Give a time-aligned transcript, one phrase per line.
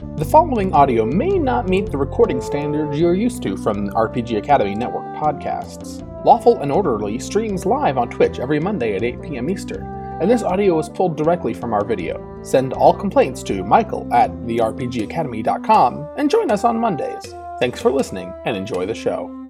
[0.00, 4.74] The following audio may not meet the recording standards you're used to from RPG Academy
[4.74, 6.02] Network podcasts.
[6.24, 9.50] Lawful and Orderly streams live on Twitch every Monday at 8 p.m.
[9.50, 9.84] Eastern,
[10.22, 12.40] and this audio is pulled directly from our video.
[12.42, 17.34] Send all complaints to Michael at therpgacademy.com and join us on Mondays.
[17.60, 19.46] Thanks for listening and enjoy the show.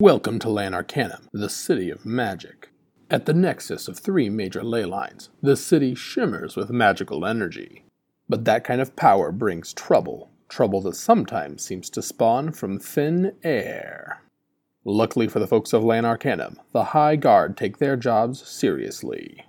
[0.00, 2.70] Welcome to Lan Arcanum, the city of magic.
[3.10, 7.81] At the nexus of three major ley lines, the city shimmers with magical energy.
[8.32, 13.32] But that kind of power brings trouble, trouble that sometimes seems to spawn from thin
[13.44, 14.22] air.
[14.86, 19.44] Luckily for the folks of Lan Arcanum, the High Guard take their jobs seriously.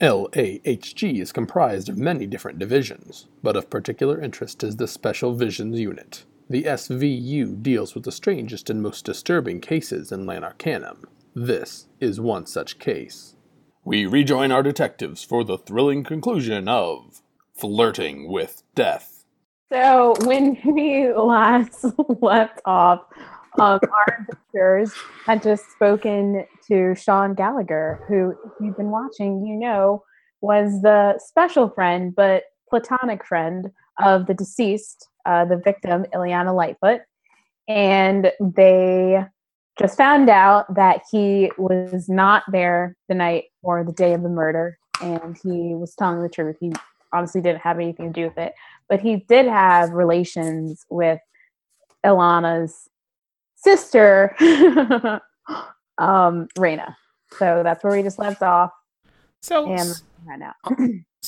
[0.00, 5.80] LAHG is comprised of many different divisions, but of particular interest is the Special Visions
[5.80, 6.24] Unit.
[6.48, 11.08] The SVU deals with the strangest and most disturbing cases in Lan Arcanum.
[11.34, 13.34] This is one such case.
[13.84, 17.20] We rejoin our detectives for the thrilling conclusion of
[17.58, 19.24] Flirting with Death.
[19.72, 21.84] So when we last
[22.20, 23.00] left off,
[23.58, 24.92] um, our adventurers
[25.26, 30.04] had just spoken to Sean Gallagher, who, if you've been watching, you know,
[30.40, 37.00] was the special friend but platonic friend of the deceased, uh, the victim, Ileana Lightfoot.
[37.66, 39.24] And they
[39.78, 44.28] just found out that he was not there the night or the day of the
[44.28, 46.56] murder, and he was telling the truth.
[46.60, 46.72] He
[47.12, 48.54] obviously didn't have anything to do with it,
[48.88, 51.20] but he did have relations with
[52.04, 52.88] Ilana's
[53.56, 54.34] sister,
[55.98, 56.94] um, Raina.
[57.38, 58.70] So that's where we just left off.
[59.42, 59.90] So, And
[60.26, 60.54] right now,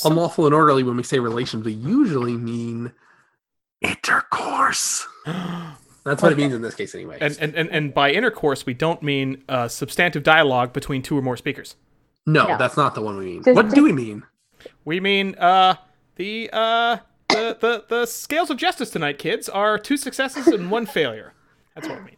[0.04, 2.92] unlawful and orderly when we say relations we usually mean
[3.80, 5.06] intercourse
[6.04, 8.72] that's what it means in this case anyway and, and, and, and by intercourse, we
[8.74, 11.76] don't mean uh, substantive dialogue between two or more speakers.
[12.26, 12.56] no No.
[12.58, 14.22] that's not the one we mean Just- what do we mean
[14.84, 15.74] We mean uh,
[16.16, 20.86] the, uh, the, the, the scales of justice tonight, kids, are two successes and one
[20.86, 21.34] failure.
[21.74, 22.16] That's what we mean.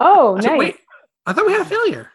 [0.00, 0.76] oh, So, wait
[1.26, 2.10] i thought we had a failure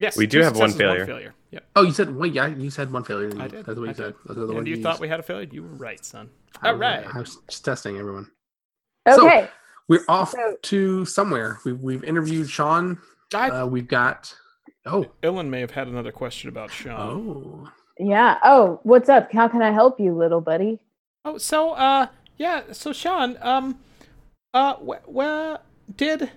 [0.00, 1.34] Yes, We do have one successes, failure.
[1.50, 1.64] Yep.
[1.76, 3.64] oh you said wait yeah you said one failure I did.
[3.66, 4.36] that's what I you said did.
[4.36, 5.00] Those are the And you you thought used.
[5.00, 5.48] we had a failure?
[5.50, 6.30] You were right, son.
[6.62, 7.06] I All was- right.
[7.14, 8.30] i was just testing everyone
[9.08, 9.48] So- Okay.
[9.88, 12.98] we're off So- to somewhere we've, we've interviewed sean
[13.34, 14.34] I, uh, we've got
[14.86, 17.00] oh Illyn may have had another question about Sean.
[17.00, 17.68] oh
[18.00, 18.38] yeah.
[18.42, 19.32] Oh, what's up?
[19.32, 20.78] How can I help you, little buddy?
[21.24, 22.06] Oh, so uh,
[22.38, 22.62] yeah.
[22.72, 23.78] So Sean, um,
[24.54, 25.58] uh, wh- where
[25.96, 26.30] did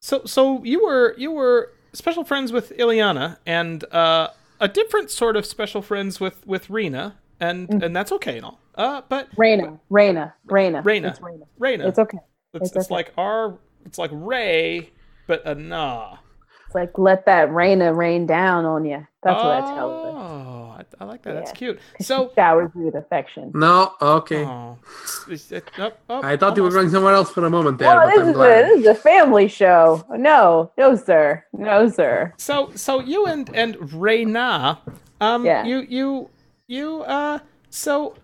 [0.00, 4.28] so so you were you were special friends with Ileana and uh
[4.60, 7.82] a different sort of special friends with with Rena and Mm.
[7.84, 8.60] and that's okay and all.
[8.74, 11.46] Uh, but Rena, Rena, Rena, Rena, It's Raina.
[11.58, 12.18] Raina, It's okay.
[12.52, 12.94] it's, it's it's okay.
[12.94, 14.90] like our it's like Ray,
[15.26, 16.18] but a nah.
[16.66, 19.06] It's like let that Rena rain down on you.
[19.22, 20.55] That's what I tell her.
[21.00, 21.34] I, I like that.
[21.34, 21.78] That's cute.
[22.00, 22.30] So.
[22.34, 23.50] showers you with affection.
[23.54, 24.78] no okay Oh,
[25.26, 27.88] it's- it- oh, oh, i thought you were going somewhere else for a moment there
[27.88, 30.04] Well, but this i'm is, a, glad this is a family show.
[30.10, 31.44] No, no, sir.
[31.52, 32.32] No, sir.
[32.36, 34.78] So so you and and Reyna,
[35.20, 35.64] um, Yeah.
[35.64, 36.28] you you
[36.66, 37.38] you uh,
[37.70, 38.14] so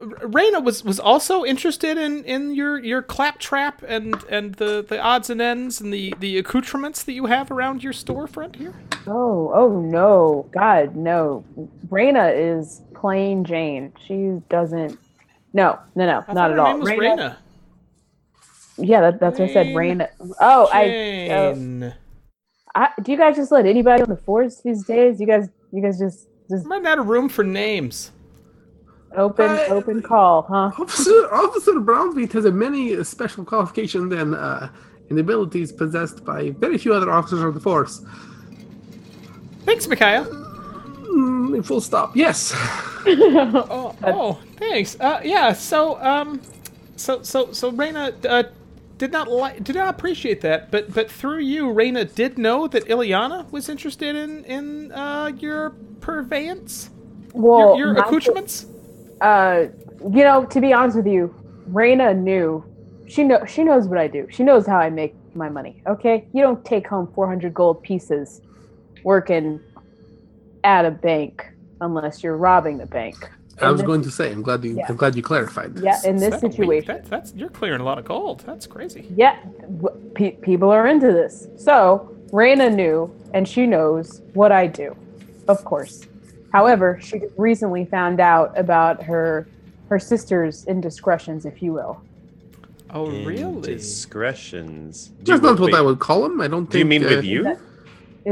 [0.00, 5.00] R- Reyna was was also interested in in your your claptrap and and the the
[5.00, 8.74] odds and ends and the the accoutrements that you have around your storefront here.
[9.06, 10.48] Oh, oh no.
[10.52, 11.44] God, no.
[11.88, 13.92] Raina is plain Jane.
[14.06, 14.98] She doesn't.
[15.52, 16.74] No, no, no, I not at all.
[16.78, 17.38] Raina- Reyna.
[18.76, 19.66] Yeah, that, that's what I said.
[19.66, 20.08] Jane- Raina.
[20.40, 21.92] Oh, I, oh,
[22.74, 22.90] I.
[23.02, 25.18] Do you guys just let anybody on the force these days?
[25.20, 28.12] You guys, you guys just just I'm running out of room for names.
[29.16, 30.70] Open I- open call, huh?
[30.78, 34.68] Officer Officer Brownfeet has a many special qualifications and uh,
[35.10, 38.02] and abilities possessed by very few other officers of the force.
[39.64, 40.24] Thanks, Mikhail.
[40.24, 42.16] Mm, full stop.
[42.16, 42.54] Yes.
[43.06, 44.98] Oh, oh, thanks.
[45.00, 45.52] Uh, yeah.
[45.54, 46.42] So, um,
[46.96, 48.42] so, so, so, Reyna, uh,
[48.98, 52.84] did not like, did not appreciate that, but, but through you, Reyna did know that
[52.84, 55.70] Ileana was interested in, in, uh, your
[56.00, 56.90] purveyance,
[57.32, 58.66] Well, your, your my- accoutrements.
[59.20, 59.66] Uh,
[60.02, 61.34] you know, to be honest with you,
[61.70, 62.64] Raina knew.
[63.06, 64.26] She know she knows what I do.
[64.30, 65.82] She knows how I make my money.
[65.86, 68.42] Okay, you don't take home 400 gold pieces
[69.02, 69.60] working
[70.64, 71.46] at a bank
[71.80, 73.16] unless you're robbing the bank.
[73.60, 74.30] I In was this- going to say.
[74.30, 74.76] I'm glad you.
[74.76, 74.86] Yeah.
[74.88, 75.74] I'm glad you clarified.
[75.74, 75.84] This.
[75.84, 76.86] Yeah, in this That- wait, situation.
[76.96, 78.42] that, that's you're clearing a lot of gold.
[78.46, 79.10] That's crazy.
[79.16, 79.36] Yeah,
[79.80, 81.48] w- pe- people are into this.
[81.56, 84.94] So Raina knew, and she knows what I do,
[85.48, 86.06] of course.
[86.52, 89.46] However, she recently found out about her
[89.88, 92.00] her sister's indiscretions, if you will.
[92.90, 93.42] Oh, really?
[93.42, 95.08] Indiscretions.
[95.22, 96.40] Do That's you- not what wait, I would call them.
[96.40, 96.72] I don't think.
[96.72, 97.56] Do you mean uh, with you?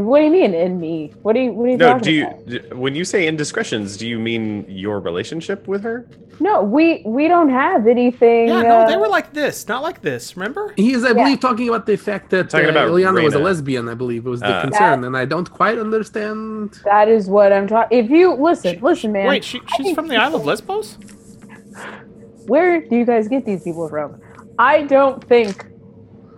[0.05, 1.13] What do you mean in me?
[1.23, 2.47] What do you what are you No, talking do you about?
[2.49, 6.07] d- when you say indiscretions, do you mean your relationship with her?
[6.39, 8.49] No, we we don't have anything.
[8.49, 10.37] Yeah, no, uh, they were like this, not like this.
[10.37, 10.75] Remember?
[10.77, 13.39] He is, I believe, talking about the fact that Talking uh, about Ileana was a
[13.39, 13.89] lesbian.
[13.89, 14.61] I believe it was the Uh.
[14.63, 16.79] concern, and I don't quite understand.
[16.85, 17.99] That is what I'm talking.
[17.99, 19.29] If you listen, listen, man.
[19.29, 20.99] Wait, she, she's from the Isle of Lesbos?
[22.47, 24.21] where do you guys get these people from?
[24.59, 25.65] I don't think,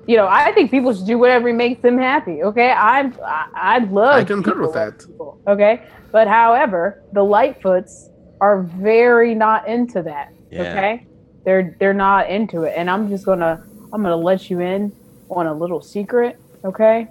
[0.09, 2.43] you know, I think people should do whatever makes them happy.
[2.43, 4.15] Okay, I'm, I, I love.
[4.15, 5.07] I concur people with that.
[5.07, 8.09] people, okay, but however, the Lightfoots
[8.41, 10.33] are very not into that.
[10.51, 10.63] Yeah.
[10.63, 11.07] Okay,
[11.45, 13.63] they're they're not into it, and I'm just gonna
[13.93, 14.93] I'm gonna let you in
[15.29, 16.41] on a little secret.
[16.65, 17.07] Okay,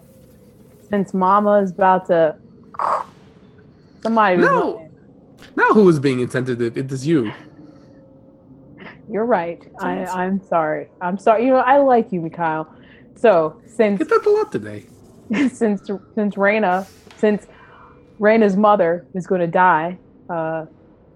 [0.89, 2.35] since Mama is about to.
[4.01, 4.89] Somebody No.
[5.55, 6.77] Now, who is being insensitive?
[6.77, 7.31] It is you.
[9.09, 9.61] You're right.
[9.79, 10.87] I, I'm sorry.
[11.01, 11.45] I'm sorry.
[11.45, 12.67] You know, I like you, Mikhail.
[13.17, 14.85] So since Get that a lot today.
[15.49, 15.81] since
[16.15, 16.87] since Raina,
[17.17, 17.47] since
[18.19, 19.97] Raina's mother is going to die,
[20.29, 20.65] uh,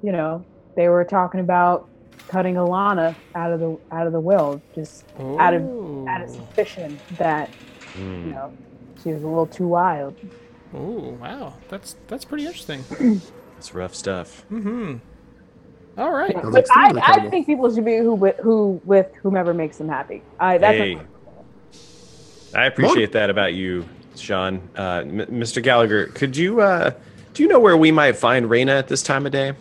[0.01, 0.43] you know,
[0.75, 1.87] they were talking about
[2.27, 5.05] cutting Alana out of the out of the will, just
[5.39, 5.63] out of
[6.07, 7.49] out of suspicion that
[7.97, 8.53] you know
[9.03, 10.15] she was a little too wild.
[10.73, 11.53] Ooh, wow.
[11.69, 12.83] That's that's pretty interesting.
[13.57, 14.43] It's rough stuff.
[14.51, 14.95] Mm-hmm.
[15.95, 16.33] All right.
[16.33, 19.87] Sounds But I, I think people should be who with who with whomever makes them
[19.87, 20.23] happy.
[20.39, 20.99] I that's Hey,
[22.55, 24.61] I appreciate that about you, Sean.
[24.77, 25.61] Uh, M- Mr.
[25.63, 26.91] Gallagher, could you uh,
[27.33, 29.53] do you know where we might find Raina at this time of day?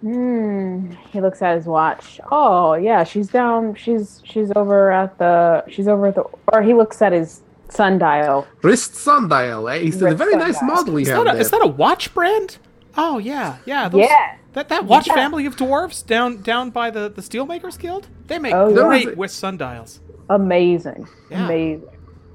[0.00, 0.90] Hmm.
[1.12, 2.20] He looks at his watch.
[2.32, 3.74] Oh yeah, she's down.
[3.76, 5.64] She's she's over at the.
[5.68, 6.24] She's over at the.
[6.52, 8.46] Or he looks at his sundial.
[8.62, 9.68] Wrist sundial.
[9.68, 9.74] Eh?
[9.76, 10.76] It's a Wrist very nice sundial.
[10.76, 11.40] model you Is have that, a, there.
[11.40, 12.58] is that a watch brand?
[12.96, 13.88] Oh yeah, yeah.
[13.88, 14.36] Those, Yeah.
[14.54, 15.14] That that watch Yeah.
[15.14, 18.08] family of dwarves down down by the the Steelmakers Guild.
[18.26, 18.74] They make Oh, yeah.
[18.74, 20.00] great with sundials.
[20.30, 21.08] Amazing.
[21.30, 21.44] Yeah.
[21.44, 21.88] Amazing.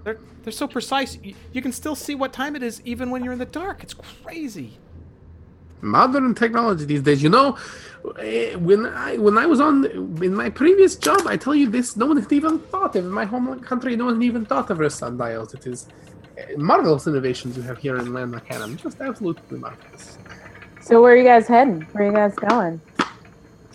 [0.04, 1.18] They're they're so precise.
[1.24, 3.84] You, you can still see what time it is even when you're in the dark.
[3.84, 4.80] It's crazy.
[5.81, 7.24] modern technology these days.
[7.24, 7.57] You know,
[8.19, 9.86] eh, when I when I was on
[10.24, 13.12] in my previous job, I tell you this, no one had even thought of in
[13.12, 13.95] my home country.
[13.95, 15.54] No one had even thought of wrist sundials.
[15.54, 15.88] It is
[16.38, 18.78] eh, marvelous innovations you have here in Land Arcanum.
[18.78, 20.19] Just absolutely marvelous.
[20.81, 21.88] So where are you guys heading?
[21.94, 22.81] Where are you guys going?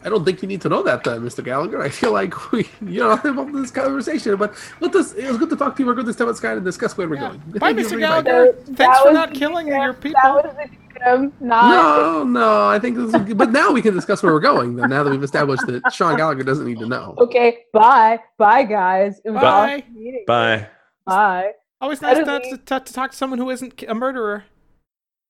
[0.04, 1.44] I don't think you need to know that, uh, Mr.
[1.44, 1.80] Gallagher.
[1.82, 5.12] I feel like we, you're not involved in this conversation, but let us.
[5.14, 5.86] It was good to talk to you.
[5.86, 7.28] We're good to step outside and discuss where we're Yeah.
[7.28, 7.40] going.
[7.58, 7.90] Bye, Mr.
[7.90, 8.24] for your invite.
[8.24, 8.56] Gallagher.
[8.66, 9.82] So Thanks that for not killing victim.
[9.82, 10.20] your people.
[10.22, 13.38] That was the victim, not No, no, I think this is good.
[13.38, 14.76] But now we can discuss where we're going.
[14.76, 17.14] Then, now that we've established that Sean Gallagher doesn't need to know.
[17.18, 18.18] Okay, bye.
[18.38, 19.20] Bye guys.
[19.24, 19.76] It was Bye.
[19.78, 20.24] awesome meeting.
[20.26, 20.66] Bye.
[21.06, 21.52] Bye.
[21.80, 24.44] Always nice How to, do to, to, to talk to someone who isn't a murderer.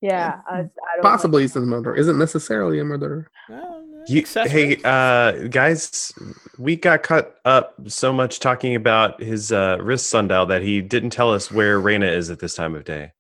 [0.03, 1.95] Yeah, I, I don't Possibly he's a murderer.
[1.95, 3.31] Isn't necessarily a murderer.
[4.09, 6.13] You, hey, uh, guys,
[6.59, 11.11] we got cut up so much talking about his uh, wrist sundial that he didn't
[11.11, 13.13] tell us where Raina is at this time of day.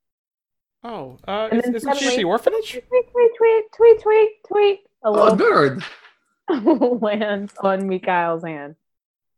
[0.83, 2.73] Oh, uh, And is, then isn't she the orphanage?
[2.73, 4.81] Tweet, tweet, tweet, tweet, tweet, tweet.
[5.05, 5.85] A Oh, a little bird.
[7.01, 8.75] lands on Mikhail's hand.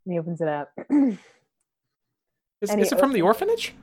[0.07, 0.73] And he opens it up.
[2.61, 3.75] Is, is it from the orphanage?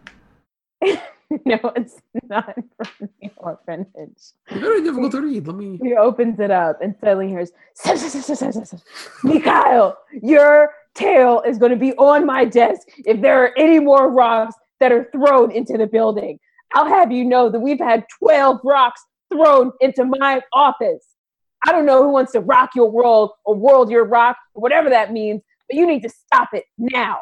[1.45, 4.33] no, it's not from the orphanage.
[4.50, 5.48] Very difficult to read.
[5.48, 5.80] Let me.
[5.81, 7.51] He opens it up and suddenly hears,
[9.24, 14.12] Mikhail, your tail is going to be on my desk if there are any more
[14.12, 16.39] rocks that are thrown into the building.
[16.74, 19.01] I'll have you know that we've had 12 rocks
[19.31, 21.06] thrown into my office.
[21.66, 24.89] I don't know who wants to rock your world or world your rock or whatever
[24.89, 27.19] that means, but you need to stop it now.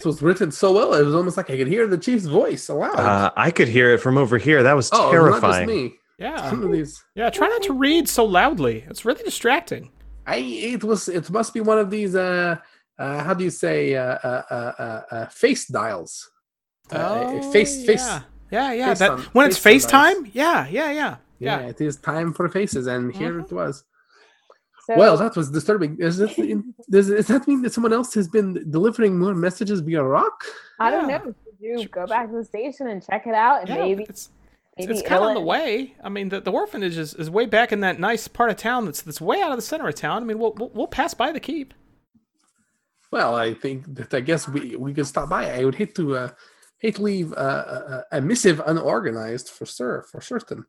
[0.00, 0.94] This was written so well.
[0.94, 2.94] It was almost like I could hear the chief's voice aloud.
[2.98, 4.62] Uh, I could hear it from over here.
[4.62, 5.42] That was oh, terrifying.
[5.42, 5.94] not just me.
[6.18, 6.48] Yeah.
[6.48, 7.04] Some of these.
[7.14, 8.86] Yeah, try not to read so loudly.
[8.88, 9.90] It's really distracting.
[10.26, 10.36] I.
[10.36, 11.08] It was.
[11.08, 12.14] It must be one of these.
[12.16, 12.56] Uh.
[12.98, 13.94] uh how do you say?
[13.94, 14.18] Uh.
[14.24, 14.42] Uh.
[14.50, 14.54] Uh.
[14.54, 16.30] uh, uh face dials.
[16.90, 17.84] Uh, face.
[17.84, 18.06] Face.
[18.08, 18.72] Oh, Yeah, yeah.
[18.72, 18.88] yeah.
[18.88, 20.30] face That, on- when it's face on FaceTime?
[20.32, 21.16] Yeah, yeah, yeah.
[21.38, 21.60] Yeah.
[21.60, 21.68] Yeah.
[21.68, 23.44] It is time for faces, and here Mhm.
[23.44, 23.84] it was.
[24.90, 25.96] So, Well, that was disturbing.
[26.00, 26.34] Is, this,
[26.90, 30.42] does, does that mean that someone else has been delivering more messages via rock?
[30.80, 31.18] I don't Yeah.
[31.18, 31.34] know.
[31.60, 34.30] Should you go back to the station and check it out and Yeah, maybe it's
[34.76, 35.94] maybe it's kind of on the way.
[36.02, 38.84] I mean, the, the orphanage is, is way back in that nice part of town
[38.86, 40.22] that's that's way out of the center of town.
[40.22, 41.72] I mean, we'll we'll, we'll pass by the keep.
[43.12, 45.50] Well, I think that I guess we we could stop by.
[45.52, 46.30] I would hate to uh,
[46.78, 50.64] hate to leave uh, a, a missive unorganized for sure, for certain.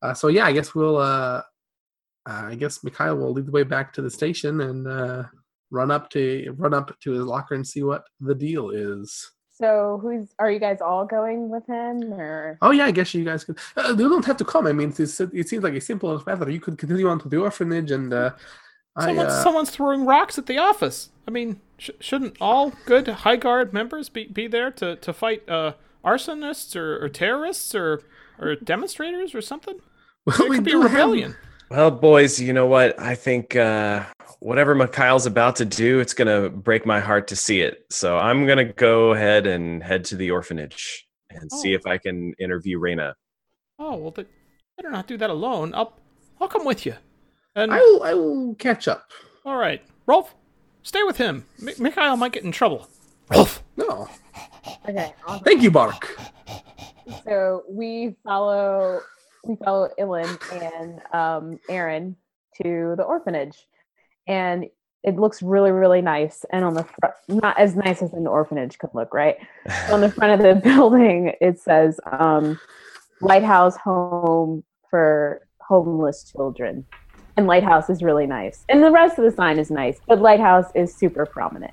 [0.00, 0.96] Uh, so yeah, I guess we'll.
[0.98, 1.42] Uh,
[2.28, 5.24] uh, I guess Mikhail will lead the way back to the station and uh,
[5.70, 9.30] run up to run up to his locker and see what the deal is.
[9.54, 13.24] So who's are you guys all going with him or Oh yeah, I guess you
[13.24, 13.58] guys could.
[13.76, 14.66] Uh, you don't have to come.
[14.66, 16.50] I mean, it's, it seems like a simple enough matter.
[16.50, 18.30] You could continue on to the orphanage and uh,
[18.96, 21.10] I, Someone's, uh, someone's throwing rocks at the office.
[21.26, 25.48] I mean, sh- shouldn't all good High Guard members be, be there to, to fight
[25.48, 25.72] uh,
[26.04, 28.02] arsonists or, or terrorists or,
[28.38, 29.78] or demonstrators or something?
[30.26, 31.36] well, There we could be a do have- rebellion.
[31.72, 32.98] Well, boys, you know what?
[33.00, 34.04] I think uh,
[34.40, 37.86] whatever Mikhail's about to do, it's gonna break my heart to see it.
[37.88, 41.76] So I'm gonna go ahead and head to the orphanage and see Oh.
[41.76, 43.14] if I can interview Raina.
[43.78, 44.26] Oh well, but
[44.76, 45.72] better not do that alone.
[45.74, 45.98] I'll
[46.42, 46.94] I'll come with you.
[47.56, 48.02] And I will.
[48.02, 49.10] I will catch up.
[49.46, 50.34] all right, Rolf,
[50.82, 51.46] stay with him.
[51.58, 52.86] Mi- Mikhail might get in trouble.
[53.30, 53.62] Rolf.
[53.78, 54.10] No,
[54.86, 55.14] Okay.
[55.26, 55.42] awesome.
[55.44, 56.14] thank you, Bark.
[57.24, 59.00] So we follow
[59.44, 62.16] we follow Illyn and um, Aaron
[62.62, 63.66] to the orphanage,
[64.26, 64.66] and
[65.02, 66.44] it looks really really nice.
[66.52, 69.36] And on the front, not as nice as an orphanage could look, right?
[69.90, 72.58] on the front of the building, it says um,
[73.20, 76.86] "Lighthouse Home for Homeless Children,"
[77.36, 78.64] and Lighthouse is really nice.
[78.68, 81.72] And the rest of the sign is nice, but Lighthouse is super prominent.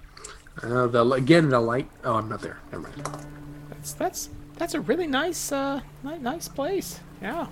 [0.64, 1.90] Uh, the again the light.
[2.04, 2.60] Oh, I'm not there.
[2.72, 3.26] Never mind.
[3.70, 4.30] That's that's
[4.60, 7.00] that's a really nice uh ni- nice place.
[7.22, 7.48] Yeah.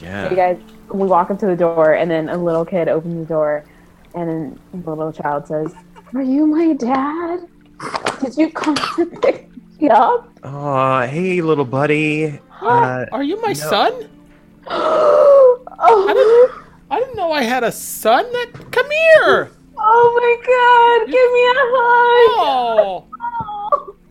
[0.00, 0.58] So you guys,
[0.90, 3.64] we walk up to the door, and then a little kid opens the door,
[4.16, 5.72] and then the little child says,
[6.14, 7.46] "Are you my dad?
[8.20, 9.48] Did you come to pick
[9.80, 12.40] me up?" Oh, hey, little buddy.
[12.50, 12.66] Huh?
[12.66, 13.54] Uh, Are you my no.
[13.54, 14.08] son?
[14.66, 16.54] oh,
[16.90, 18.24] I didn't know I had a son.
[18.32, 19.50] That come here.
[19.78, 21.06] oh my God!
[21.06, 23.06] Give me a hug.
[23.06, 23.11] Oh.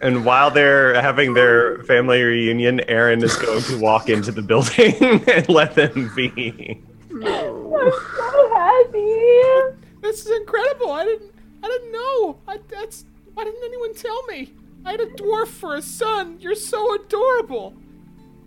[0.01, 4.95] And while they're having their family reunion, Aaron is going to walk into the building
[5.29, 6.81] and let them be.
[7.11, 9.77] I'm so happy.
[10.01, 10.91] This is incredible.
[10.91, 11.31] I didn't
[11.63, 12.37] I didn't know.
[12.47, 14.51] I, that's why didn't anyone tell me?
[14.83, 16.37] I had a dwarf for a son.
[16.39, 17.75] You're so adorable.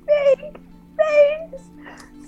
[0.06, 0.58] Thanks.
[0.96, 1.62] Thanks.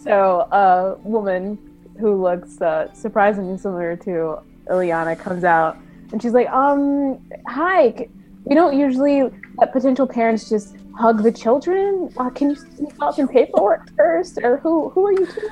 [0.02, 1.58] So, a woman
[1.98, 4.38] who looks uh, surprisingly similar to
[4.70, 5.76] Ileana comes out
[6.12, 7.18] and she's like, um,
[7.48, 7.92] hi.
[7.92, 8.08] c-
[8.46, 9.22] We don't usually
[9.58, 12.08] let potential parents just hug the children.
[12.16, 14.38] Uh, can you can you fill out some paperwork first?
[14.40, 15.50] Or who, who are you two?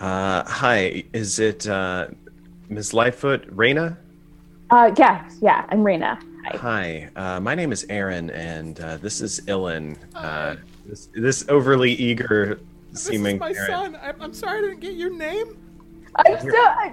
[0.00, 2.08] Uh, hi, is it uh,
[2.70, 2.94] Ms.
[2.94, 3.98] Lightfoot, Raina?
[4.70, 6.18] Uh, yeah, yeah, I'm Raina.
[6.46, 6.56] Hi.
[6.56, 9.96] Hi, uh, my name is Aaron, and uh, this is Illyn.
[10.14, 10.56] Uh,
[10.86, 12.58] this, this overly eager
[12.94, 12.94] seeming.
[12.94, 13.70] This seeming is my parent.
[13.70, 13.98] son.
[14.02, 15.61] I'm, I'm sorry I didn't get your name.
[16.14, 16.92] I'm so, I,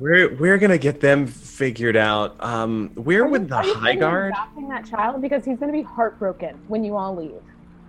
[0.00, 2.36] We're we're gonna get them figured out.
[2.40, 4.32] Um, where Are would you- the are you High planning on Guard?
[4.32, 7.32] adopting that child because he's going to be heartbroken when you all leave.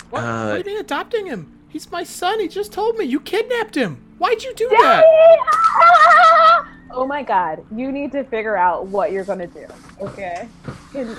[0.10, 1.52] What, Uh, what do you mean adopting him?
[1.68, 2.40] He's my son.
[2.40, 3.98] He just told me you kidnapped him.
[4.18, 4.82] Why'd you do Daddy!
[4.84, 5.06] that?
[5.52, 6.66] Ah!
[6.92, 7.64] Oh my God!
[7.72, 9.68] You need to figure out what you're going to do.
[10.02, 10.48] Okay.
[10.92, 11.16] Can-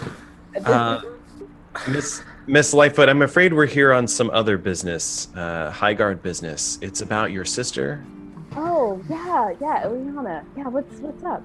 [0.52, 1.19] this Uh, is-
[1.88, 6.78] Miss Miss Lightfoot, I'm afraid we're here on some other business, uh, High Guard business.
[6.82, 8.04] It's about your sister.
[8.56, 10.44] oh yeah, yeah, Eliana.
[10.56, 11.42] Yeah, what's what's up?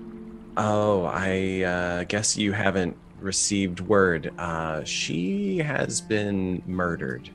[0.58, 4.34] Oh, I uh, guess you haven't received word.
[4.38, 7.29] Uh, she has been murdered.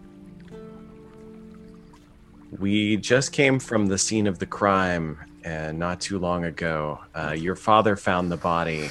[2.58, 7.32] We just came from the scene of the crime, and not too long ago, uh,
[7.32, 8.90] your father found the body,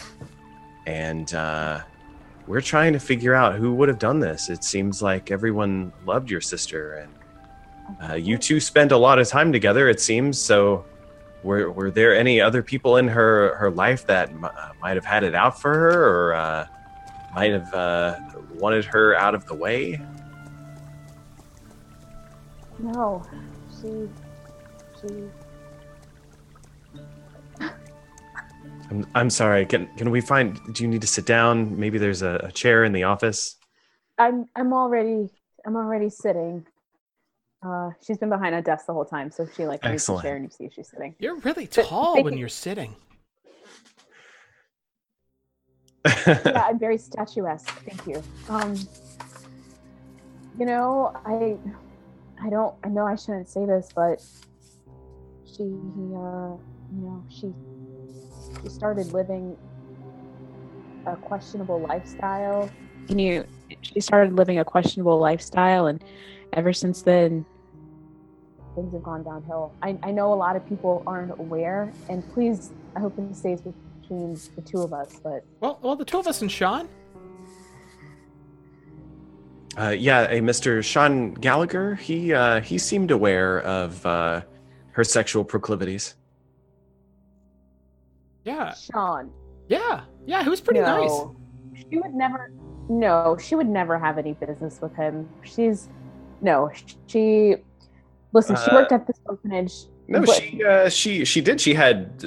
[0.86, 1.82] and uh,
[2.50, 4.50] we're trying to figure out who would have done this.
[4.50, 9.28] It seems like everyone loved your sister, and uh, you two spent a lot of
[9.28, 9.88] time together.
[9.88, 10.84] It seems so.
[11.44, 15.06] Were, were there any other people in her her life that m- uh, might have
[15.06, 16.68] had it out for her, or uh,
[17.36, 18.20] might have uh,
[18.56, 20.02] wanted her out of the way?
[22.80, 23.24] No,
[23.80, 24.10] she,
[25.00, 25.30] she.
[28.90, 29.66] I'm, I'm sorry.
[29.66, 30.60] Can can we find?
[30.74, 31.80] Do you need to sit down?
[31.80, 33.56] Maybe there's a, a chair in the office.
[34.18, 35.30] I'm I'm already
[35.66, 36.66] I'm already sitting.
[37.62, 40.36] Uh, she's been behind a desk the whole time, so she like moves the chair
[40.38, 41.16] and you see she's sitting.
[41.20, 42.96] You're really But tall they when you're sitting.
[46.06, 47.68] yeah, I'm very statuesque.
[47.86, 48.24] Thank you.
[48.48, 48.76] Um,
[50.58, 51.58] you know, I,
[52.42, 52.76] I don't.
[52.84, 54.22] I know I shouldn't say this, but
[55.46, 57.54] she, uh, you know, she,
[58.62, 59.58] she started living
[61.06, 62.70] a questionable lifestyle.
[63.08, 63.46] Can you?
[63.82, 66.04] She started living a questionable lifestyle, and
[66.54, 67.46] ever since then,
[68.76, 69.74] things have gone downhill.
[69.82, 73.62] I, I know a lot of people aren't aware, and please, I hope it stays
[73.62, 75.44] between the two of us, but.
[75.60, 76.88] Well, well, the two of us and Sean.
[79.78, 80.84] Uh, yeah, a Mr.
[80.84, 81.96] Sean Gallagher.
[81.96, 84.42] He uh, he seemed aware of uh,
[84.92, 86.16] her sexual proclivities.
[88.46, 89.32] Yeah, Sean.
[89.68, 90.44] yeah, yeah.
[90.44, 91.12] He was pretty nice.
[91.92, 92.52] She would never.
[92.90, 95.30] No, she would never have any business with him.
[95.44, 95.90] She's
[96.42, 96.72] no,
[97.08, 97.56] she.
[98.34, 99.74] Listen, she Uh, worked at this orphanage.
[100.08, 101.62] No, but- she uh, she she did.
[101.62, 102.24] She had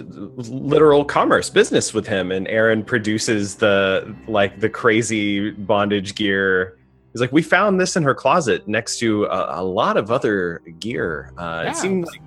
[0.49, 6.79] literal commerce business with him, and Aaron produces the like the crazy bondage gear.
[7.13, 10.63] He's like, we found this in her closet next to a, a lot of other
[10.79, 11.33] gear.
[11.37, 11.71] Uh, Yeah.
[11.71, 12.21] It seemed like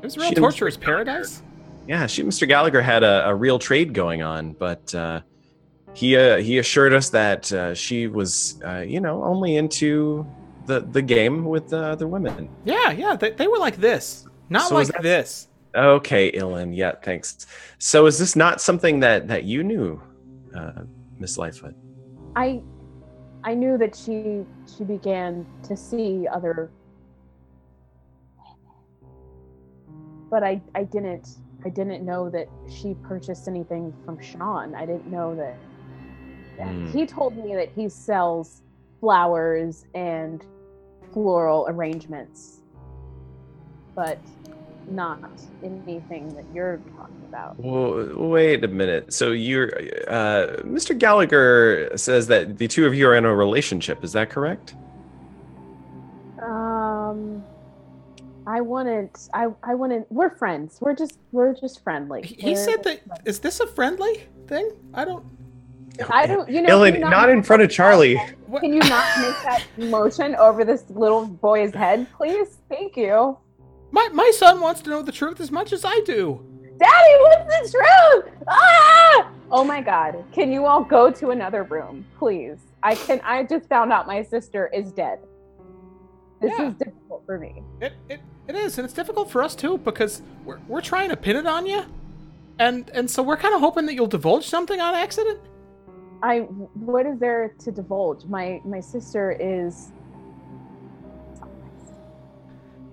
[0.00, 1.42] It was a real torturous paradise.
[1.90, 2.46] Yeah, she Mr.
[2.46, 5.22] Gallagher had a, a real trade going on, but uh,
[5.92, 10.24] he uh, he assured us that uh, she was uh, you know only into
[10.66, 12.48] the the game with the other women.
[12.64, 15.48] Yeah, yeah, they, they were like this, not So like that- this.
[15.74, 16.72] Okay, Illyn.
[16.72, 17.46] Yeah, thanks.
[17.78, 20.00] So, is this not something that that you knew,
[20.54, 20.82] uh,
[21.18, 21.74] Miss Lightfoot?
[22.36, 22.62] I
[23.42, 26.70] I knew that she she began to see other
[30.30, 31.26] but I I didn't
[31.64, 34.74] I didn't know that she purchased anything from Sean.
[34.74, 35.56] I didn't know that
[36.58, 36.86] Hmm.
[36.88, 38.62] he told me that he sells
[39.00, 40.44] flowers and
[41.12, 42.60] floral arrangements.
[43.94, 44.18] But
[44.90, 45.20] not
[45.62, 47.58] anything that you're talking about.
[47.58, 49.12] Well, wait a minute.
[49.12, 49.68] So, you're
[50.08, 50.96] uh, Mr.
[50.96, 54.04] Gallagher says that the two of you are in a relationship.
[54.04, 54.74] Is that correct?
[56.42, 57.42] Um,
[58.50, 59.28] I wouldn't.
[59.32, 60.10] I I wouldn't.
[60.10, 60.78] We're friends.
[60.80, 62.22] We're just we're just friendly.
[62.22, 63.22] He, he We're said just that.
[63.24, 64.72] Is this a friendly thing?
[64.92, 65.24] I don't.
[66.10, 66.48] I don't.
[66.50, 66.70] You know.
[66.70, 68.16] Illyn, can you not in front of Charlie.
[68.46, 68.62] What?
[68.62, 72.58] Can you not make that motion over this little boy's head, please?
[72.68, 73.38] Thank you,
[73.92, 76.44] My my son wants to know the truth as much as I do.
[76.78, 77.14] Daddy.
[77.20, 78.34] What's the truth?
[78.48, 79.30] Ah!
[79.52, 80.24] Oh my God!
[80.32, 82.58] Can you all go to another room, please?
[82.82, 83.20] I can.
[83.22, 85.20] I just found out my sister is dead.
[86.40, 86.68] This Yeah.
[86.68, 87.62] is difficult for me.
[87.80, 91.16] It, it it is, and it's difficult for us too because we're we're trying to
[91.16, 91.84] pin it on you,
[92.58, 95.40] and and so we're kind of hoping that you'll divulge something on accident.
[96.22, 98.24] I what is there to divulge?
[98.26, 99.92] My my sister is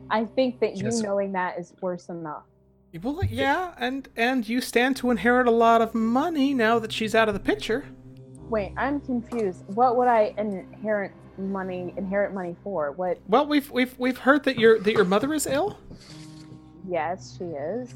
[0.10, 0.98] I think that Yes.
[0.98, 2.44] you knowing that is worse enough.
[3.04, 7.14] Well, yeah, and and you stand to inherit a lot of money now that she's
[7.14, 7.84] out of the picture.
[8.50, 9.66] Wait, I'm confused.
[9.76, 12.92] What would I inherit money inherit money for?
[12.94, 15.80] What Well, we've we've we've heard that your that your mother is ill,
[16.84, 17.94] yes, she is.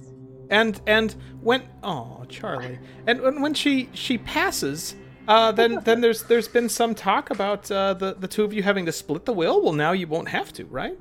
[0.49, 4.95] and and when oh Charlie, and when, when she she passes,
[5.27, 8.63] uh, then then there's there's been some talk about uh, the the two of you
[8.63, 9.61] having to split the will.
[9.63, 10.97] Well, now you won't have to, right?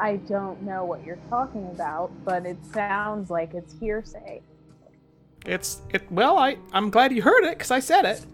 [0.00, 4.42] I don't know what you're talking about, but it sounds like it's hearsay.
[5.46, 6.10] It's it.
[6.10, 8.26] Well, I I'm glad you heard it because I said it.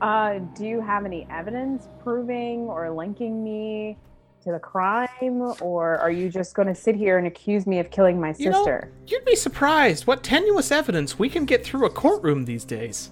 [0.00, 3.98] Uh, do you have any evidence proving or linking me
[4.42, 7.90] to the crime, or are you just going to sit here and accuse me of
[7.90, 8.90] killing my You know, sister?
[9.06, 13.10] you'd be surprised what tenuous evidence we can get through a courtroom these days.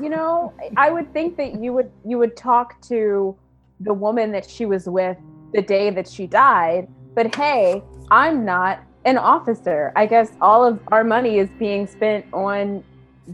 [0.00, 3.34] You know, I would think that you would you would talk to
[3.80, 5.16] the woman that she was with
[5.54, 6.88] the day that she died.
[7.14, 9.92] But hey, I'm not an officer.
[9.96, 12.84] I guess all of our money is being spent on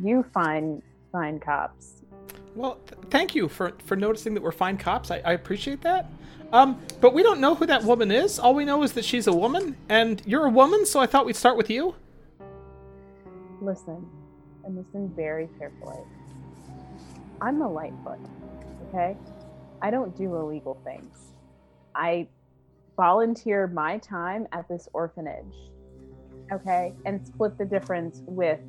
[0.02, 2.03] you fine fine cops.
[2.54, 5.10] Well, th- thank you for for noticing that we're fine cops.
[5.10, 6.10] I, I appreciate that.
[6.52, 8.38] Um, but we don't know who that woman is.
[8.38, 10.86] All we know is that she's a woman, and you're a woman.
[10.86, 11.94] So I thought we'd start with you.
[13.60, 14.06] Listen,
[14.64, 15.98] and listen very carefully.
[17.40, 18.20] I'm a Lightfoot,
[18.88, 19.16] okay?
[19.82, 21.32] I don't do illegal things.
[21.94, 22.28] I
[22.96, 25.54] volunteer my time at this orphanage,
[26.52, 26.92] okay?
[27.04, 28.60] And split the difference with,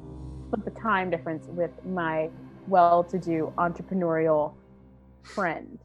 [0.48, 2.30] split the time difference with my
[2.68, 4.54] well to do entrepreneurial
[5.24, 5.80] friend.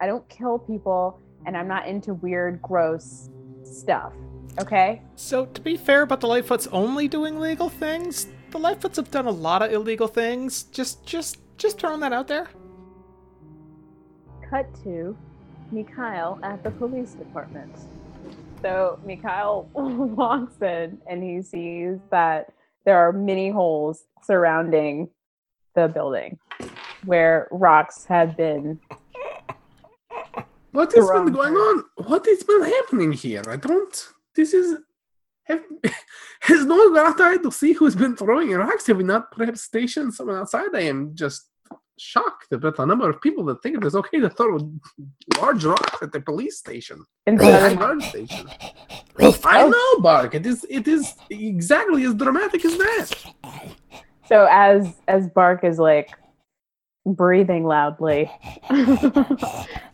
[0.00, 3.30] I don't kill people, and I'm not into weird, gross
[3.64, 4.12] stuff,
[4.60, 5.02] okay?
[5.16, 9.26] So to be fair about the Lightfoots only doing legal things, the Lightfoots have done
[9.26, 10.64] a lot of illegal things.
[10.64, 12.48] Just just just throwing that out there.
[14.48, 15.16] cut to
[15.72, 17.74] Mikhail at the police department.
[18.62, 22.52] So Mikhail walks in and he sees that
[22.84, 25.08] there are many holes surrounding
[25.74, 26.38] the building
[27.04, 28.80] where rocks have been.
[30.72, 31.84] What has Wrong been going on?
[31.96, 33.42] What has been happening here?
[33.48, 34.08] I don't.
[34.34, 34.78] This is.
[35.44, 35.62] Have,
[36.40, 38.86] has no one gone outside to see who's been throwing rocks?
[38.86, 40.74] Have we not perhaps stationed someone outside?
[40.74, 41.50] I am just
[41.98, 44.58] shocked about the number of people that think it is okay to throw
[45.38, 47.04] large rocks at the police station.
[47.26, 48.48] Instead At of, guard station.
[49.44, 50.34] I know, Bark.
[50.34, 50.66] It is.
[50.68, 53.12] It is exactly as dramatic as that.
[54.26, 56.10] So as as Bark is like
[57.06, 58.30] breathing loudly.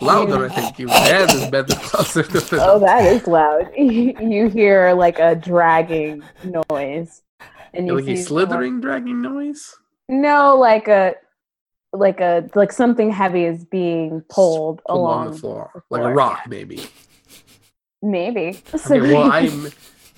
[0.00, 0.78] Louder, I think.
[0.78, 1.74] You that is better.
[1.74, 2.58] Closer to the.
[2.64, 3.70] Oh, that is loud.
[3.76, 6.22] you hear like a dragging
[6.70, 7.22] noise,
[7.74, 9.74] and you like a slithering, dragging noise.
[10.08, 11.14] No, like a
[11.92, 15.26] like a like something heavy is being pulled Pulled along.
[15.26, 16.86] on the floor, the like a rock, maybe.
[18.02, 18.62] Maybe.
[18.74, 19.70] Okay, well, I'm.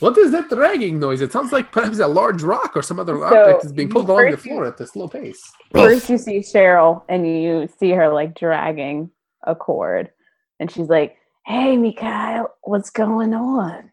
[0.02, 1.20] What is that dragging noise?
[1.20, 4.08] It sounds like perhaps a large rock or some other So, object is being pulled
[4.08, 5.40] along the first you- floor at a slow pace.
[5.72, 9.10] First, you see Cheryl, and you see her like dragging
[9.44, 10.10] a cord,
[10.58, 13.90] and she's like, "Hey, Mikhail, what's going on?"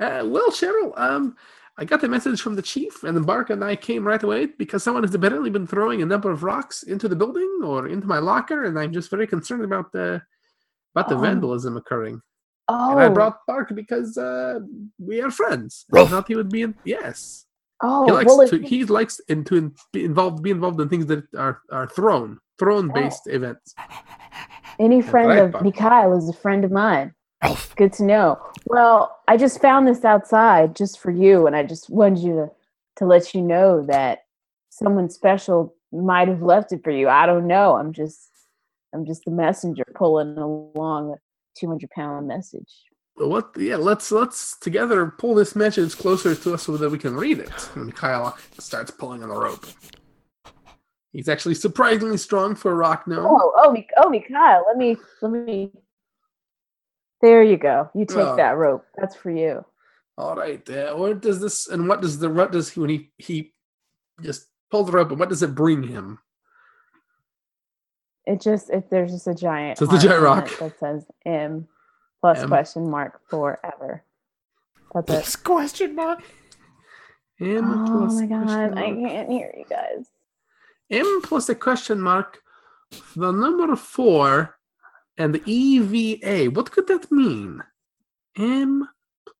[0.00, 1.36] Uh, well, Cheryl, um,
[1.78, 4.82] I got the message from the chief, and Bark and I came right away because
[4.82, 8.18] someone has apparently been throwing a number of rocks into the building or into my
[8.18, 10.22] locker, and I'm just very concerned about the
[10.96, 11.20] about the Oh.
[11.20, 12.20] vandalism occurring.
[12.72, 14.60] Oh, And I brought Bark because uh,
[14.98, 15.84] we are friends.
[15.92, 16.10] I Ruff.
[16.10, 16.74] thought he would be in.
[16.84, 17.46] Yes,
[17.82, 18.56] oh, he likes well, to.
[18.56, 21.88] if- He likes in, to in, be involved, be involved in things that are are
[21.88, 23.74] thrown, thrown based events.
[24.78, 25.62] any friend of Bob.
[25.62, 27.12] Mikhail is a friend of mine.
[27.42, 27.74] Ralph.
[27.76, 28.38] Good to know.
[28.66, 32.50] Well, I just found this outside just for you, and I just wanted you to
[32.96, 34.20] to let you know that
[34.70, 37.08] someone special might have left it for you.
[37.08, 37.76] I don't know.
[37.76, 38.28] I'm just
[38.92, 41.16] I'm just the messenger pulling along a
[41.56, 42.70] 200 pound message.
[43.16, 43.50] What?
[43.56, 47.38] Yeah, let's let's together pull this message closer to us so that we can read
[47.38, 47.70] it.
[47.74, 49.66] And Kyle starts pulling on the rope.
[51.12, 54.96] He's actually surprisingly strong for a rock now Oh, oh, Mik- oh, Mikhail, let me
[55.20, 55.70] let me.
[57.20, 57.90] There you go.
[57.94, 58.36] You take Oh.
[58.36, 58.86] that rope.
[58.96, 59.64] That's for you.
[60.16, 60.68] All right.
[60.70, 63.52] Uh, what does this and what does the what does he when he he
[64.22, 66.18] just pulls the rope and what does it bring him?
[68.30, 69.78] It just if there's just a giant.
[69.78, 70.56] So it's a giant rock.
[70.60, 71.66] that says M
[72.20, 72.48] plus M.
[72.48, 74.04] question mark forever.
[74.94, 75.42] That's it.
[75.42, 76.22] Question mark.
[77.40, 80.06] M Oh plus my god, I can't hear you guys.
[80.90, 82.40] M plus a question mark,
[83.16, 84.56] the number four,
[85.18, 86.50] and the EVA.
[86.52, 87.64] What could that mean?
[88.36, 88.88] M.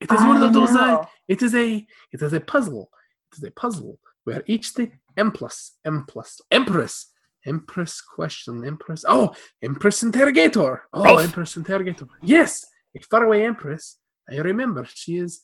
[0.00, 0.74] It is I one of those.
[0.74, 1.86] Uh, it is a.
[2.10, 2.90] It is a puzzle.
[3.30, 7.09] It is a puzzle where each thing M plus M plus Empress.
[7.46, 9.04] Empress question Empress.
[9.08, 10.82] Oh, Empress interrogator.
[10.92, 11.20] Oh, Ralph.
[11.24, 12.06] Empress interrogator.
[12.22, 13.96] Yes, a faraway Empress.
[14.30, 14.86] I remember.
[14.92, 15.40] She is.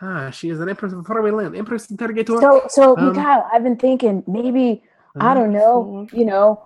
[0.00, 1.56] Ah, she is an Empress of a faraway land.
[1.56, 2.40] Empress interrogator.
[2.40, 4.82] So, so Um, Mikhail, I've been thinking maybe
[5.18, 6.06] I don't know.
[6.12, 6.64] You know,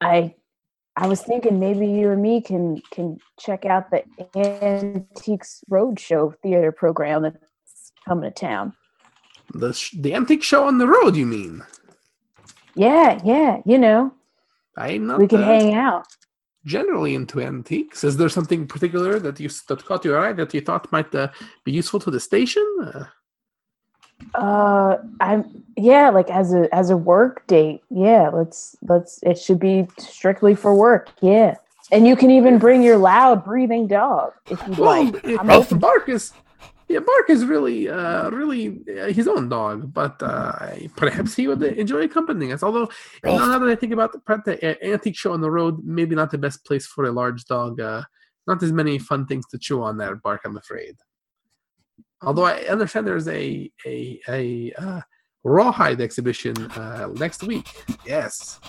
[0.00, 0.34] I
[0.96, 4.02] I was thinking maybe you and me can can check out the
[4.36, 8.72] Antiques Roadshow theater program that's coming to town.
[9.52, 11.14] The sh- the antique show on the road.
[11.16, 11.62] You mean?
[12.76, 13.60] Yeah, yeah.
[13.64, 14.12] You know,
[14.76, 16.06] I'm not we could uh, hang out.
[16.66, 18.04] generally into antiques.
[18.04, 21.28] Is there something particular that you that caught your eye that you thought might uh,
[21.64, 22.66] be useful to the station?
[22.82, 23.04] Uh,
[24.34, 27.82] Uh, I'm yeah, like as a as a work date.
[27.90, 29.20] Yeah, let's let's.
[29.22, 31.10] It should be strictly for work.
[31.20, 31.56] Yeah,
[31.92, 35.24] and you can even bring your loud breathing dog if you'd well, like.
[35.38, 35.78] I'm open.
[35.78, 36.32] Bark is
[36.88, 41.62] yeah, Bark is really uh, really uh, his own dog, but uh, perhaps he would
[41.62, 42.62] enjoy accompanying us.
[42.62, 42.88] Although
[43.24, 46.14] you now that I think about the, the uh, antique show on the road, maybe
[46.14, 47.80] not the best place for a large dog.
[47.80, 48.02] Uh,
[48.46, 50.42] not as many fun things to chew on there, Bark.
[50.44, 50.96] I'm afraid.
[52.22, 55.00] Although I understand there's a a a uh,
[55.44, 57.68] rawhide exhibition uh, next week.
[58.06, 58.60] Yes.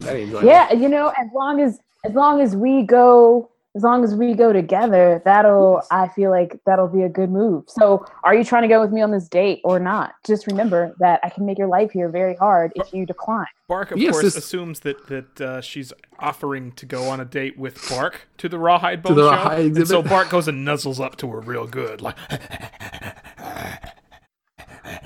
[0.00, 0.48] Very enjoyable.
[0.48, 4.34] Yeah, you know, as long as as long as we go as long as we
[4.34, 5.88] go together, that'll Yes.
[5.90, 7.64] I feel like that'll be a good move.
[7.68, 10.14] So, are you trying to go with me on this date or not?
[10.26, 13.46] Just remember that I can make your life here very hard if you decline.
[13.68, 17.24] Bark, of Yes, course, this- assumes that that uh, she's offering to go on a
[17.24, 20.02] date with Bark to the Rawhide To the Show, Rawhide and so.
[20.02, 22.16] Bark goes and nuzzles up to her real good, like.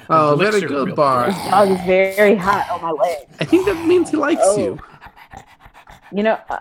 [0.09, 1.29] Oh, very good, Bark.
[1.35, 3.27] This dog is very hot on my leg.
[3.41, 4.59] I think that means he likes Oh.
[4.59, 4.79] you.
[6.15, 6.59] You know, uh,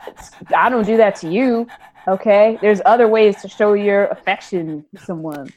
[0.56, 1.68] I don't do that to you.
[2.08, 5.52] Okay, there's other ways to show your affection to someone.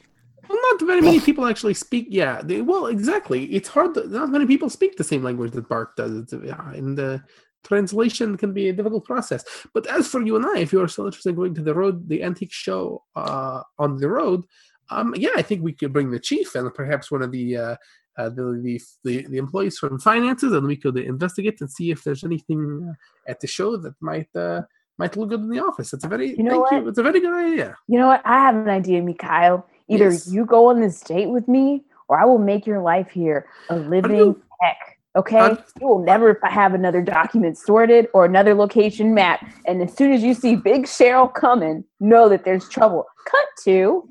[0.47, 2.07] Well, not very many people actually speak.
[2.09, 3.45] Yeah, they, well, exactly.
[3.45, 3.95] It's hard.
[3.95, 6.15] To, not many people speak the same language that Bark does.
[6.15, 7.23] It's, yeah, and the
[7.63, 9.43] translation can be a difficult process.
[9.73, 11.73] But as for you and I, if you are still interested in going to the
[11.73, 14.43] road, the antique show uh, on the road,
[14.91, 17.75] um, yeah, I think we could bring the chief and perhaps one of the uh,
[18.17, 22.23] uh, the, the, the employees from finances, and we could investigate and see if there's
[22.23, 24.61] anything uh, at the show that might uh,
[24.97, 25.93] might look good in the office.
[25.93, 26.89] It's a very You know thank you.
[26.89, 27.77] It's a very good idea.
[27.87, 28.21] You know what?
[28.25, 29.65] I have an idea, Mikhail.
[29.87, 30.27] Either Yes.
[30.31, 33.75] you go on this date with me, or I will make your life here a
[33.75, 34.77] living heck.
[35.15, 35.37] Okay?
[35.39, 39.45] I'm- you will never have another document sorted or another location map.
[39.65, 43.05] And as soon as you see Big Cheryl coming, know that there's trouble.
[43.25, 44.09] Cut to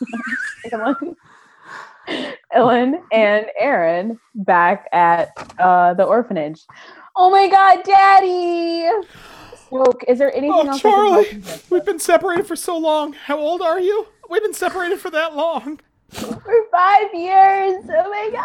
[0.72, 1.16] Illyn,
[2.54, 6.62] Illyn and Aaron back at uh, the orphanage.
[7.16, 8.88] Oh my God, Daddy!
[9.72, 10.04] Smoke.
[10.06, 10.78] Is there anything Oh, else?
[10.78, 11.70] I can Charlie, help you with?
[11.70, 13.14] we've been separated for so long.
[13.14, 14.06] How old are you?
[14.28, 15.80] We've been separated for that long.
[16.10, 17.82] for five years.
[17.88, 18.44] Oh my god!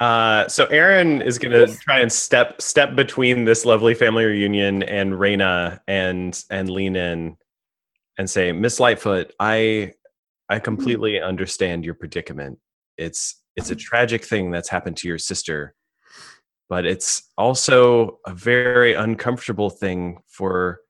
[0.00, 5.12] Uh, so Aaron is gonna try and step step between this lovely family reunion and
[5.12, 7.36] Raina and and lean in
[8.18, 9.92] and say, Miss Lightfoot, I
[10.48, 12.58] I completely understand your predicament.
[12.96, 15.74] It's it's a tragic thing that's happened to your sister,
[16.68, 20.80] but it's also a very uncomfortable thing for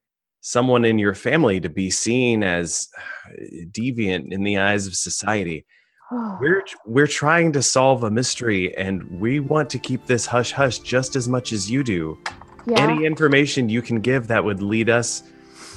[0.40, 3.32] someone in your family to be seen as uh,
[3.70, 5.64] deviant in the eyes of society.
[6.40, 10.78] We're we're trying to solve a mystery and we want to keep this hush hush
[10.78, 12.18] just as much as you do.
[12.66, 12.80] Yeah.
[12.80, 15.22] any information you can give that would lead us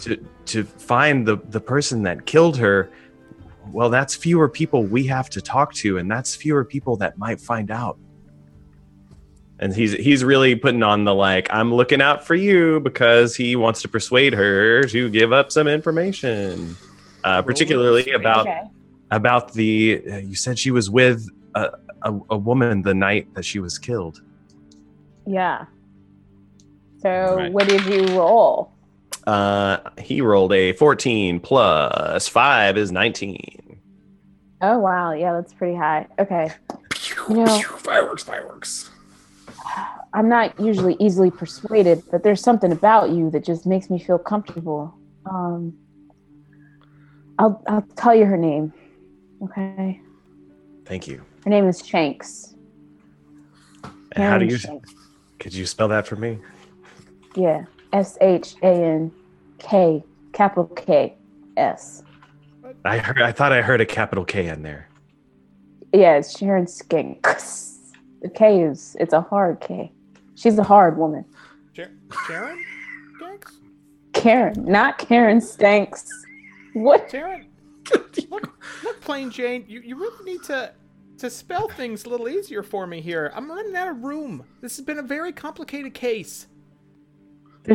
[0.01, 2.89] to to find the the person that killed her
[3.71, 7.39] well that's fewer people we have to talk to and that's fewer people that might
[7.39, 7.97] find out
[9.61, 13.55] and he's he's really putting on the like i'm looking out for you because he
[13.55, 16.75] wants to persuade her to give up some information
[17.23, 18.61] uh, particularly about Okay.
[19.11, 21.69] about the uh, you said she was with a,
[22.01, 24.21] a, a woman the night that she was killed
[25.27, 25.65] Yeah.
[26.99, 27.51] So Right.
[27.53, 28.71] what did you roll?
[29.27, 33.77] uh he rolled a 14 plus 5 is 19
[34.63, 36.05] Oh wow, yeah, that's pretty high.
[36.19, 36.51] Okay.
[37.29, 38.89] You know- fireworks, fireworks.
[40.13, 44.17] I'm not usually easily persuaded, but there's something about you that just makes me feel
[44.17, 44.93] comfortable.
[45.25, 45.73] Um,
[47.39, 48.73] I'll I'll tell you her name.
[49.43, 49.99] Okay,
[50.85, 52.53] thank you her name is Shanks.
[54.11, 54.93] and how do you Shanks.
[55.39, 56.37] could you spell that for me
[57.35, 59.11] Yeah, S H A N
[59.57, 61.15] K capital K
[61.57, 62.03] S.
[62.85, 64.87] i heard i thought i heard a capital k in there
[65.91, 67.70] Yeah, it's Sharon Skinks.
[68.21, 69.91] The K is it's a hard K.
[70.35, 71.25] She's a hard woman.
[71.73, 72.65] Karen Sharon?
[73.19, 73.57] Thanks.
[74.13, 76.09] Karen, not Karen Stanks.
[76.73, 77.09] What?
[77.09, 77.47] Karen,
[78.29, 80.73] Look, look, Plain Jane, you, you really need to
[81.17, 83.31] to spell things a little easier for me here.
[83.35, 84.43] I'm running out of room.
[84.59, 86.47] This has been a very complicated case.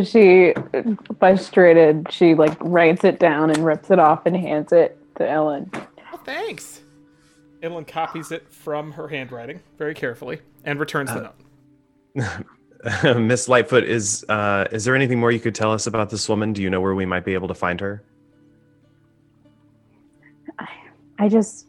[0.02, 0.52] She,
[1.20, 5.70] frustrated, she like writes it down and rips it off and hands it to Illyn.
[6.12, 6.80] Oh, thanks.
[7.62, 11.32] Evelyn copies it from her handwriting very carefully and returns the
[12.14, 12.46] note.
[13.18, 16.52] miss lightfoot is uh is there anything more you could tell us about this woman
[16.52, 18.02] do you know where we might be able to find her
[21.18, 21.66] I just,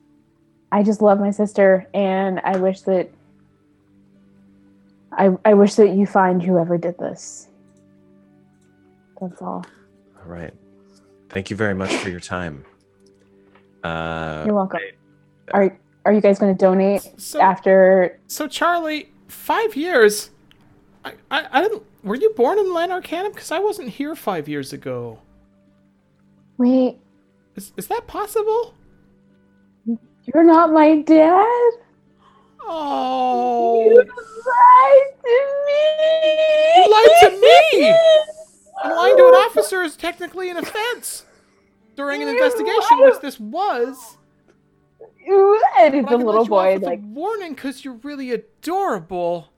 [0.71, 3.09] I just love my sister, and I wish that,
[5.11, 7.47] I, I wish that you find whoever did this.
[9.19, 9.65] That's all.
[10.19, 10.53] all right
[11.29, 12.63] thank you very much for your time
[13.83, 14.79] uh You're welcome.
[15.53, 18.19] Are Are you guys going to donate So, after?
[18.27, 20.31] so Charlie, five years.
[21.05, 21.83] I, I, I didn't.
[22.03, 23.31] Were you born in Lan Arcanum?
[23.33, 25.19] Because I wasn't here five years ago.
[26.57, 26.97] Wait,
[27.55, 28.73] Is, is that possible?
[30.33, 31.71] you're not my dad.
[32.69, 35.81] Oh, You lied to me.
[36.75, 37.95] You lied to me?
[38.83, 41.25] and lying to an officer is technically an offense
[41.95, 43.11] during an You investigation, lied.
[43.11, 44.16] which this was.
[45.29, 46.99] Ooh, and it's But I the can little let you off boy with a like
[47.03, 49.49] warning because you're really adorable.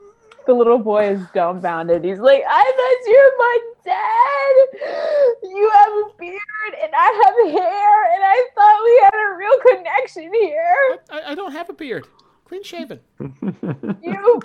[0.45, 2.03] the little boy is dumbfounded.
[2.03, 4.55] He's like, I thought you're my dad.
[5.43, 9.59] You have a beard and I have hair, and I thought we had a real
[9.77, 10.99] connection here.
[11.11, 12.07] I, I don't have a beard.
[12.45, 12.99] Clean shaven.
[14.01, 14.41] You.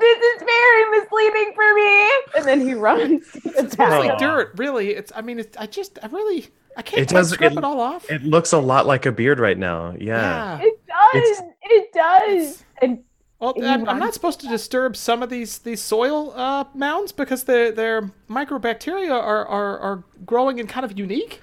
[0.00, 2.10] This is very misleading for me.
[2.36, 3.24] And then he runs.
[3.44, 3.90] It's back.
[3.90, 4.90] mostly dirt, really.
[4.90, 5.12] It's.
[5.14, 5.56] I mean, it's.
[5.56, 5.98] I just.
[6.02, 6.48] I really.
[6.76, 8.10] I can't It does- scrub it- it, all off.
[8.10, 10.66] it looks a lot like a beard right now yeah, yeah.
[10.66, 11.14] It does.
[11.14, 12.64] It's- it does.
[12.82, 12.98] And
[13.38, 17.44] Well, I'm, I'm not supposed to disturb some of these these soil uh, mounds because
[17.44, 21.40] their their microbacteria are, are are growing and kind of unique.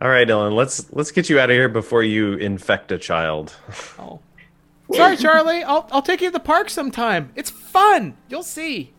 [0.00, 3.54] all right dylan let's let's get you out of here before you infect a child
[3.98, 4.20] Oh,
[4.94, 5.62] sorry, Charlie.
[5.64, 7.30] I'll I'll take you to the park sometime.
[7.34, 8.16] It's fun.
[8.28, 8.92] You'll see.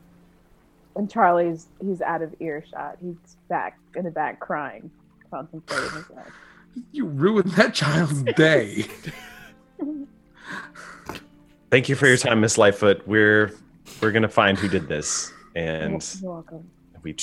[0.96, 2.98] and Charlie's he's out of earshot.
[3.02, 3.16] He's
[3.48, 4.92] back in the back crying,
[5.32, 6.32] contemplating his life.
[6.92, 8.86] You ruined that child's day.
[11.72, 13.54] thank you for your time miss lightfoot we're
[14.02, 16.70] we're gonna find who did this and You're welcome.
[17.04, 17.16] we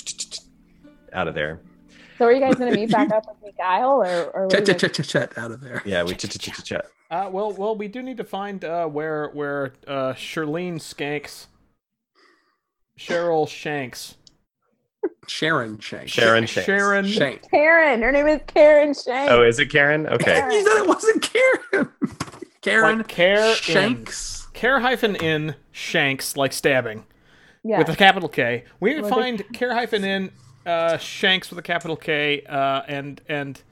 [1.13, 1.61] out of there
[2.19, 4.73] So are you guys gonna meet back up with Mikhail or or what Chet, are
[4.73, 5.83] you chet, guys- chet, chet, chet, out of there.
[5.85, 8.87] yeah we ch ch ch chat Uh, well, well, we do need to find uh,
[8.87, 11.47] where where uh, Shirlene Skanks,
[12.99, 14.17] Cheryl Shanks,
[15.29, 16.13] Sharon Shanks.
[16.13, 16.67] sharon Shanks.
[16.67, 17.07] Sharon.
[17.07, 17.51] Shank.
[17.51, 18.03] Karen.
[18.03, 19.31] Her name is Karen Shank.
[19.31, 21.89] oh is it karen okay You said it wasn't Karen.
[22.63, 23.55] Karen Like care in.
[23.57, 24.49] Shanks.
[24.55, 27.05] Care hyphen in Shanks like stabbing
[27.65, 27.79] yeah.
[27.79, 28.65] with a capital K.
[28.81, 30.31] We need to With a- find care hyphen in
[30.65, 33.63] uh, Shanks with a capital K uh, and and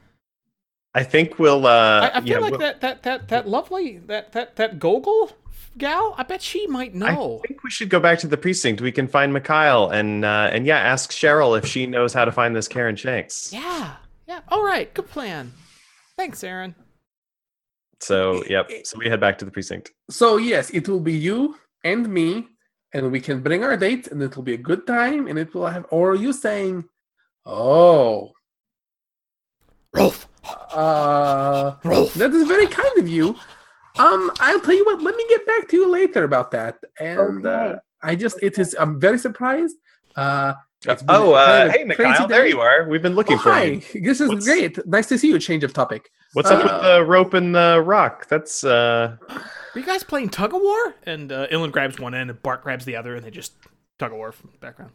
[0.96, 1.66] I think we'll.
[1.66, 4.78] Uh, I, I feel yeah, like we'll- that, that that that lovely that that that
[4.78, 5.32] Gogol
[5.78, 6.14] gal?
[6.16, 7.40] I bet she might know.
[7.44, 8.80] I think we should go back to the precinct.
[8.80, 12.32] We can find Mikhail and uh, and yeah, ask Cheryl if she knows how to
[12.32, 13.52] find this Karen Shanks.
[13.52, 13.96] Yeah.
[14.26, 14.40] Yeah.
[14.48, 14.92] All right.
[14.94, 15.52] Good plan.
[16.16, 16.74] Thanks, Aaron.
[18.00, 18.70] So yep.
[18.84, 19.92] So we head back to the precinct.
[20.10, 22.46] So yes, it will be you and me,
[22.92, 25.54] and we can bring our date, and it will be a good time, and it
[25.54, 25.86] will have.
[25.90, 26.84] Or you saying,
[27.46, 28.32] "Oh,
[29.92, 30.28] Rolf.
[30.72, 32.14] uh, Rolf.
[32.14, 33.36] that is very kind of you."
[33.98, 35.02] Um, I'll tell you what.
[35.02, 36.78] Let me get back to you later about that.
[36.98, 38.74] And uh, I just, it is.
[38.78, 39.76] I'm very surprised.
[40.16, 40.54] Uh,
[40.86, 42.88] it's Oh, uh, hey, crazy Mikhail, there you are.
[42.88, 44.00] We've been looking Oh, for hi, you.
[44.02, 44.84] this is What's- great.
[44.86, 45.38] Nice to see you.
[45.38, 46.10] Change of topic.
[46.34, 48.26] What's up Uh, with the rope and the rock?
[48.28, 50.94] That's uh, Are you guys playing tug of war?
[51.06, 53.52] And uh, Illyn grabs one end and Bark grabs the other, and they just
[53.98, 54.92] tug of war from the background.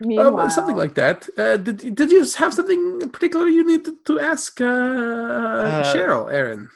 [0.00, 1.28] Meanwhile, Um, something like that.
[1.38, 6.68] Uh, did did you have something particular you needed to ask uh, Cheryl, Aaron?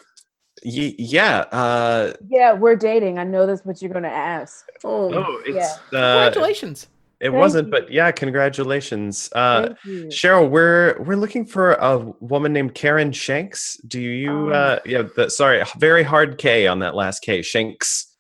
[0.65, 1.39] Y- yeah.
[1.53, 3.19] Uh, yeah, we're dating.
[3.19, 4.67] I know that's what you're going to ask.
[4.85, 5.57] Oh, oh, it's
[5.93, 5.99] Yeah.
[5.99, 6.89] uh, Congratulations.
[7.21, 7.71] it Thank wasn't, you.
[7.71, 9.31] but yeah, congratulations.
[9.35, 10.05] Uh, Thank you.
[10.07, 13.77] Cheryl, we're we're looking for a woman named Karen Shanks.
[13.87, 14.51] Do you?
[14.53, 14.53] Oh.
[14.53, 17.43] Uh, yeah, the, sorry, very hard K on that last K.
[17.43, 18.11] Shanks.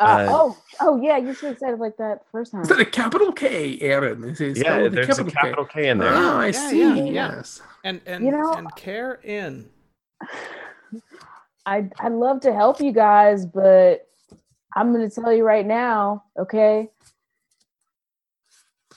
[0.00, 2.62] Uh, uh, oh, oh yeah, you should have said it like that first time.
[2.62, 4.22] is that a capital K, Aaron?
[4.22, 6.14] Is it Yeah, spelled with there's a capital K in there.
[6.14, 6.78] Oh, I Yeah, see.
[6.80, 7.10] yeah, yeah.
[7.36, 7.60] Yes.
[7.84, 9.68] And and You know- and care in.
[11.68, 14.08] I I'd love to help you guys, but
[14.74, 16.88] I'm gonna tell you right now, okay?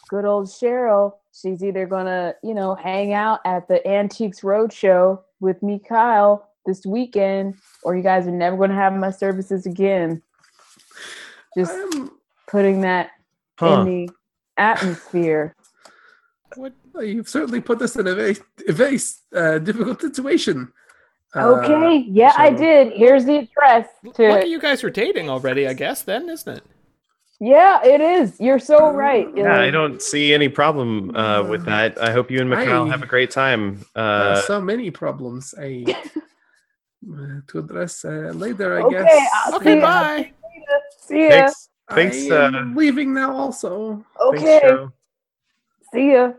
[0.10, 5.62] Good old Cheryl, she's either gonna, you know, hang out at the Antiques Roadshow with
[5.62, 10.22] me, Kyle, this weekend, or you guys are never gonna have my services again.
[11.58, 13.12] Just Um, putting that
[13.60, 13.82] Huh.
[13.82, 14.10] in the
[14.56, 15.56] atmosphere.
[16.56, 16.74] What?
[17.02, 18.98] you've certainly put us in a very, a very
[19.36, 20.72] uh, difficult situation.
[21.36, 22.94] Uh, Okay, yeah, I did.
[22.94, 26.02] Here's the address to Lucky you guys are dating already, I guess.
[26.02, 26.64] Then isn't it?
[27.40, 28.40] Yeah, it is.
[28.40, 29.28] You're so right.
[29.36, 31.98] Yeah, I don't see any problem uh, with that.
[32.00, 33.84] I hope you and Mikhail have a great time.
[33.96, 35.56] uh, Uh, so many problems.
[35.58, 39.30] I uh, to address uh, later, I Okay, guess.
[39.46, 39.82] I'll Okay, see ya.
[39.82, 40.32] bye.
[41.00, 41.30] See ya.
[41.30, 43.32] thanks, thanks, I am uh, leaving now.
[43.36, 44.92] Also, Okay, Cheryl.
[45.94, 46.34] see ya.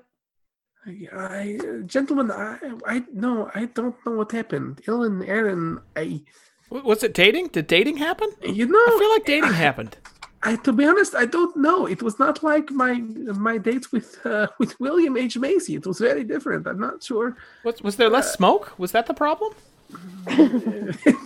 [0.87, 4.81] I, I gentlemen, I, I no, I don't know what happened.
[4.87, 6.23] Illyn, Aaron, I.
[6.71, 7.49] Was it dating?
[7.49, 8.31] Did dating happen?
[8.42, 9.97] you know, I feel like dating happened.
[10.42, 11.87] I to be honest, I don't know.
[11.87, 15.77] It was not like my my date with uh, with William H Macy.
[15.77, 16.66] It was very different.
[16.66, 17.37] I'm not sure.
[17.64, 18.77] Was, was there less smoke?
[18.79, 19.53] Was that the problem?
[20.27, 21.16] it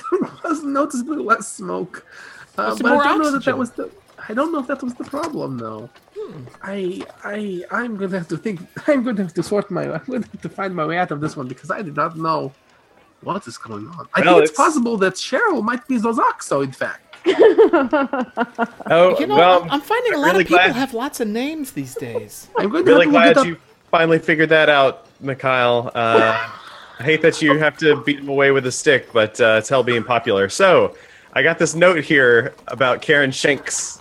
[0.44, 2.04] was noticeably less smoke.
[2.58, 3.90] Uh, there but I don't know that that was the.
[4.28, 5.88] I don't know if that was the problem though.
[6.16, 6.42] Hmm.
[6.62, 8.60] I I I'm going to have to think.
[8.88, 9.82] I'm going to have to sort my.
[9.82, 11.96] I'm going to have to find my way out of this one because I did
[11.96, 12.52] not know
[13.22, 14.08] what is going on.
[14.14, 16.62] I Well, think it's, it's- possible that Cheryl might be Zozoxo.
[16.64, 20.64] In fact, Oh, You know, well, I'm, I'm finding a I'm lot really of people
[20.64, 22.48] glad- have lots of names these days.
[22.58, 23.56] I'm going to really have to glad you
[23.90, 25.90] finally figured that out, Mikhail.
[25.94, 26.48] Uh,
[26.98, 29.68] I hate that you have to beat him away with a stick, but uh, it's
[29.68, 30.48] hell being popular.
[30.48, 30.96] So,
[31.34, 34.00] I got this note here about Karen Shanks.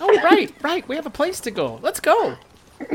[0.00, 0.86] Oh, right, right.
[0.88, 1.78] We have a place to go.
[1.82, 2.36] Let's go.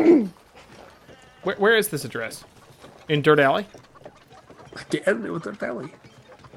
[1.44, 2.44] where, where is this address?
[3.08, 3.66] In Dirt Alley?
[4.92, 5.92] Again with their belly.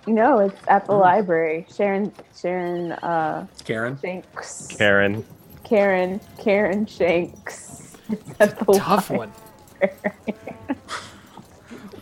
[0.07, 1.67] no, it's at the library.
[1.75, 3.99] Sharon, Sharon, uh, Karen.
[4.01, 4.67] Shanks.
[4.69, 5.25] Karen.
[5.65, 7.79] Karen, Karen Shanks.
[8.11, 9.33] It's at the Tough li- one.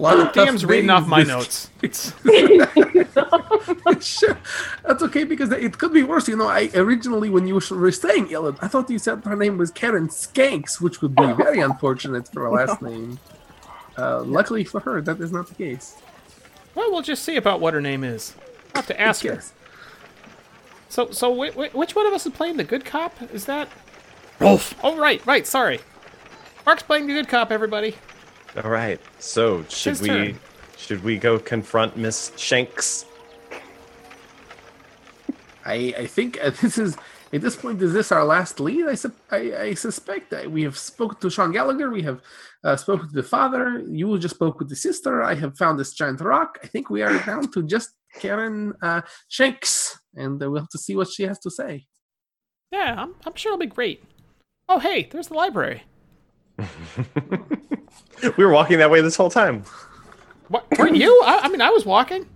[0.00, 1.28] A lot of DM's reading off my this-
[1.82, 2.14] notes.
[4.00, 4.38] sure.
[4.86, 6.26] That's okay because it could be worse.
[6.26, 9.58] You know, I originally when you were saying Ellen, I thought you said her name
[9.58, 13.18] was Karen Skanks, which would be very unfortunate for her last name.
[13.98, 15.96] Uh, luckily for her, that is not the case.
[16.74, 18.34] Well, we'll just see about what her name is.
[18.74, 19.42] I'll have to ask her.
[20.88, 23.20] So, so wh- wh- which one of us is playing the good cop?
[23.34, 23.68] Is that
[24.38, 24.74] Rolf?
[24.82, 25.46] Oh, right, right.
[25.46, 25.80] Sorry.
[26.64, 27.52] Mark's playing the good cop.
[27.52, 27.96] Everybody.
[28.56, 29.00] All right.
[29.18, 30.40] So, should his we turn.
[30.76, 33.04] should we go confront Miss Shanks?
[35.64, 36.96] I, I think uh, this is
[37.32, 38.86] at this point is this our last lead?
[38.86, 41.90] I sup- I, I suspect that we have spoken to Sean Gallagher.
[41.90, 42.20] We have
[42.64, 43.84] uh, spoken to the father.
[43.88, 45.22] You just spoke with the sister.
[45.22, 46.58] I have found this giant rock.
[46.62, 50.78] I think we are down to just Karen uh, Shanks, and uh, we'll have to
[50.78, 51.86] see what she has to say.
[52.72, 54.02] Yeah, I'm, I'm sure it'll be great.
[54.68, 55.82] Oh, hey, there's the library.
[58.36, 59.64] we were walking that way this whole time.
[60.48, 60.66] What?
[60.78, 61.20] Weren't you?
[61.24, 62.26] I, I mean, I was walking.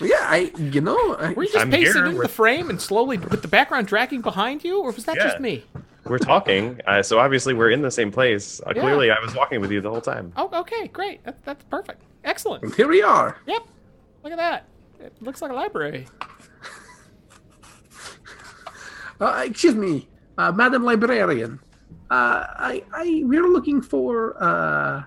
[0.00, 2.06] Yeah, I you know I, Were you just I'm pacing here.
[2.06, 5.16] into We're- the frame and slowly with the background dragging behind you, or was that
[5.16, 5.64] just me?
[6.06, 8.60] We're talking, uh, so obviously we're in the same place.
[8.66, 8.80] Uh, Yeah.
[8.80, 10.32] Clearly, I was walking with you the whole time.
[10.36, 11.22] Oh, okay, great.
[11.24, 12.00] That, that's perfect.
[12.24, 12.62] Excellent.
[12.64, 13.36] and here we are.
[13.46, 13.62] Yep.
[14.24, 14.64] Look at that.
[14.98, 16.06] It looks like a library.
[19.20, 21.60] Uh, excuse me, uh, Madam Librarian.
[22.10, 25.04] Uh, I, I, we're looking for uh,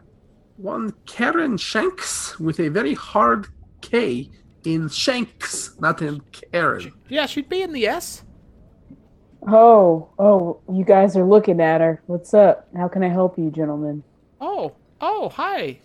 [0.57, 3.47] one Karen Shanks with a very hard
[3.81, 4.29] K
[4.63, 6.93] in Shanks, not in Karen.
[7.09, 8.23] Yeah, she'd be in the S.
[9.45, 12.01] Oh, oh, you guys are looking at her.
[12.07, 12.69] What's up?
[12.77, 14.03] How can I help you, gentlemen?
[14.39, 15.79] Oh, oh, hi.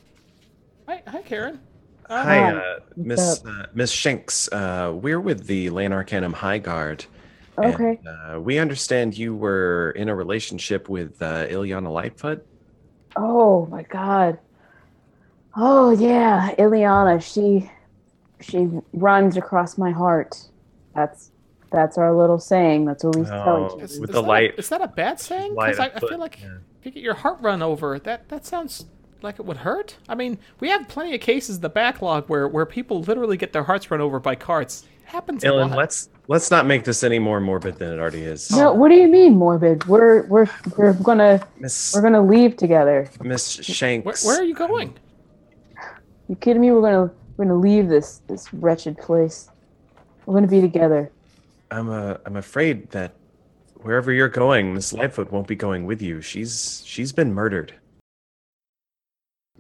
[0.87, 1.61] Hi, hi, Karen.
[2.09, 4.49] Uh, Hi, Hi, uh, Miss uh, Miss Shanks.
[4.51, 7.05] Uh, we're with the Lan Arcanum High Guard.
[7.63, 8.01] And, Okay.
[8.07, 12.47] uh, we understand you were in a relationship with uh, Ilyana Lightfoot.
[13.17, 14.39] Oh my god.
[15.57, 17.21] Oh yeah, Ilyana.
[17.23, 17.71] she
[18.41, 20.37] she runs across my heart.
[20.95, 21.31] That's
[21.71, 22.85] that's our little saying.
[22.85, 24.01] That's what we tell Oh, each other.
[24.01, 25.55] With is the light- A, is that a bad saying?
[25.55, 26.59] Because I, I feel like yeah.
[26.81, 28.87] if you get your heart run over, that that sounds
[29.21, 29.97] like it would hurt.
[30.09, 33.53] I mean, we have plenty of cases in the backlog where where people literally get
[33.53, 34.85] their hearts run over by carts.
[35.03, 35.79] It happens a Illyn, lot.
[35.79, 38.51] let's let's not make this any more morbid than it already is.
[38.53, 39.85] No, what do you mean morbid?
[39.87, 43.11] We're we're we're gonna Miss we're gonna leave together.
[43.21, 44.25] Miss where, Shanks.
[44.25, 44.97] where are you going?
[46.29, 46.71] You kidding me?
[46.71, 49.49] We're gonna we're gonna leave this this wretched place.
[50.27, 51.11] We're gonna be together.
[51.71, 53.15] I'm uh, I'm afraid that
[53.83, 56.21] wherever you're going, Miss Lightfoot won't be going with you.
[56.21, 57.75] She's she's been murdered.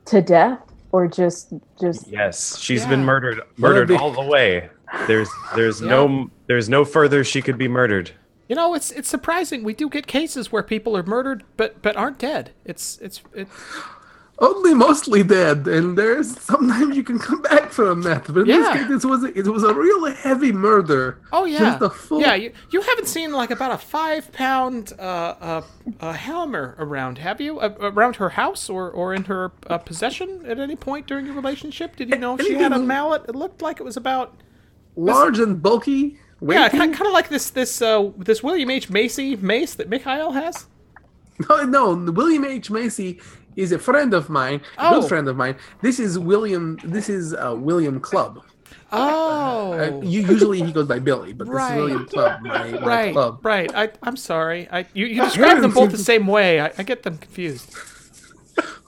[0.06, 0.60] To death?
[0.90, 3.06] Or just just Yes, she's been Yeah.
[3.06, 4.70] murdered murdered be- all the way.
[5.07, 8.12] There's there's no there's no further she could be murdered.
[8.49, 9.62] You know, it's it's surprising.
[9.62, 12.53] We do get cases where people are murdered but but aren't dead.
[12.64, 13.49] It's it's it,
[14.41, 18.24] Only mostly dead, and there's sometimes you can come back from that.
[18.32, 18.59] But in Yeah.
[18.72, 21.18] this case, it was it was a real heavy murder.
[21.32, 22.34] Oh yeah, Just a full- yeah.
[22.36, 25.62] You, you haven't seen like about a five pound uh, uh,
[25.99, 27.59] uh, hammer around, have you?
[27.59, 31.34] Uh, around her house or, or in her uh, possession at any point during your
[31.34, 31.97] relationship?
[31.97, 33.22] Did you know if she had a mallet?
[33.28, 34.36] It looked like it was about
[34.99, 36.18] Large and bulky.
[36.42, 40.32] yeah, kind, kind of like this this uh, this William H Macy mace that Mikhail
[40.32, 40.66] has.
[41.49, 41.62] No,
[41.94, 42.68] no, William H.
[42.70, 43.20] Macy
[43.55, 45.01] is a friend of mine, a Oh.
[45.01, 45.55] good friend of mine.
[45.82, 46.78] This is William.
[46.82, 48.42] This is uh, William Club.
[48.90, 52.78] Oh, Uh, you, usually he goes by Billy, but this is William Clubb, my, my
[52.86, 53.38] right, club.
[53.44, 53.70] right.
[53.74, 54.66] I I'm sorry.
[54.72, 56.61] I you, you described them both the same way.
[56.61, 57.72] I, I get them confused.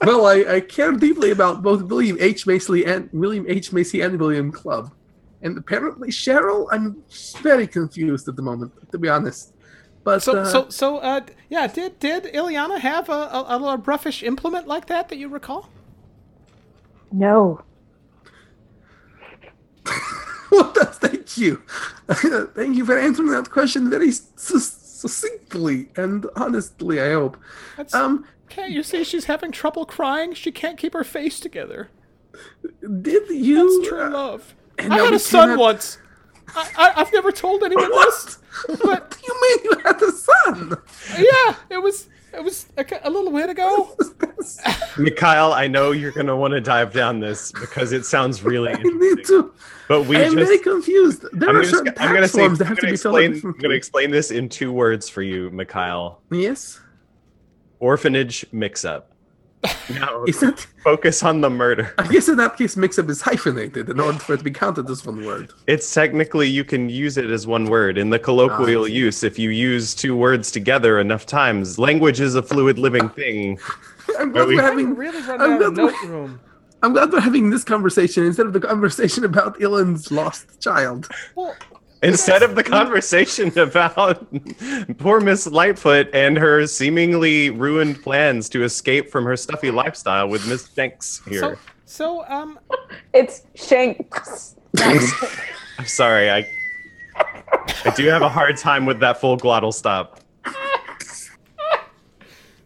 [0.03, 2.45] Well, I, I care deeply about both William H.
[2.47, 3.71] Macy and William H.
[3.71, 4.91] Macy and William Clubb.
[5.43, 7.03] And apparently Cheryl, I'm
[7.41, 9.53] very confused at the moment, to be honest.
[10.03, 11.67] But So uh, so so uh, yeah.
[11.67, 15.69] Did did Ileana have a, a, a roughish implement like that that you recall?
[17.11, 17.61] no.
[20.51, 21.61] well, that's- thank you,
[22.55, 27.01] thank you for answering that question very succinctly and honestly.
[27.01, 27.37] I hope.
[27.77, 30.33] That's, Um, can't you see she's having trouble crying?
[30.33, 31.89] She can't keep her face together.
[33.01, 33.79] did you?
[33.79, 34.55] That's true uh, love.
[34.83, 35.97] And I had a son cannot- once.
[36.53, 38.37] I, I, I've never told anyone this.
[38.65, 38.79] What?
[38.83, 40.77] what do you mean you had a son?
[41.17, 43.95] Yeah, it was it was a, a little bit ago.
[44.97, 48.73] Mikhail, I know you're gonna want to dive down this because it sounds really I
[48.73, 48.99] interesting.
[48.99, 49.53] need to.
[49.87, 51.25] But we I'm just very confused.
[51.33, 53.15] There I'm are gonna, certain I'm gonna say, that I'm have to gonna be filled
[53.15, 56.21] out explain, I'm gonna explain this in two words for you, Mikhail.
[56.31, 56.79] Yes.
[57.79, 59.10] Orphanage mix-up.
[59.93, 60.65] Now, Is that?
[60.83, 61.93] focus on the murder.
[61.97, 64.89] I guess in that case, mix-up is hyphenated in order for it to be counted
[64.89, 65.51] as one word.
[65.67, 68.85] It's technically you can use it as one word in the colloquial Ah.
[68.87, 71.77] use if you use two words together enough times.
[71.77, 73.59] Language is a fluid living thing.
[74.19, 74.95] I'm glad we- we're I'm having.
[74.95, 76.39] really run I'm glad note we're- room.
[76.83, 81.07] I'm glad we're having this conversation instead of the conversation about Illyn's lost child.
[81.35, 81.55] Well,
[82.03, 84.25] Instead of the conversation about
[84.97, 90.47] poor Miss Lightfoot and her seemingly ruined plans to escape from her stuffy lifestyle with
[90.47, 91.59] Miss Shanks here.
[91.85, 92.59] so um
[93.13, 94.55] It's Shanks.
[94.79, 96.47] I'm sorry, I
[97.85, 100.19] I do have a hard time with that full glottal stop.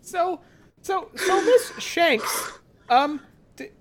[0.02, 0.42] so
[0.82, 2.60] so so Miss Shanks,
[2.90, 3.20] um,
[3.56, 3.72] did,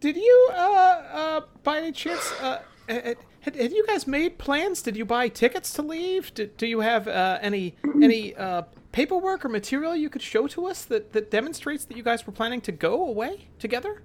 [0.00, 4.82] did you uh uh by any chance uh had, had had you guys made plans?
[4.82, 6.32] Did you buy tickets to leave?
[6.32, 8.62] Did, do you have uh, any any uh
[8.92, 12.32] paperwork or material you could show to us that that demonstrates that you guys were
[12.32, 14.02] planning to go away together?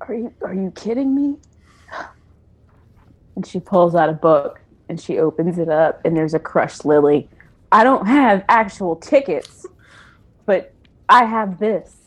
[0.00, 1.36] Are you are you kidding me?
[3.36, 6.84] And she pulls out a book and she opens it up and there's a crushed
[6.84, 7.28] lily.
[7.70, 9.64] I don't have actual tickets,
[10.46, 10.74] but
[11.08, 12.01] I have this.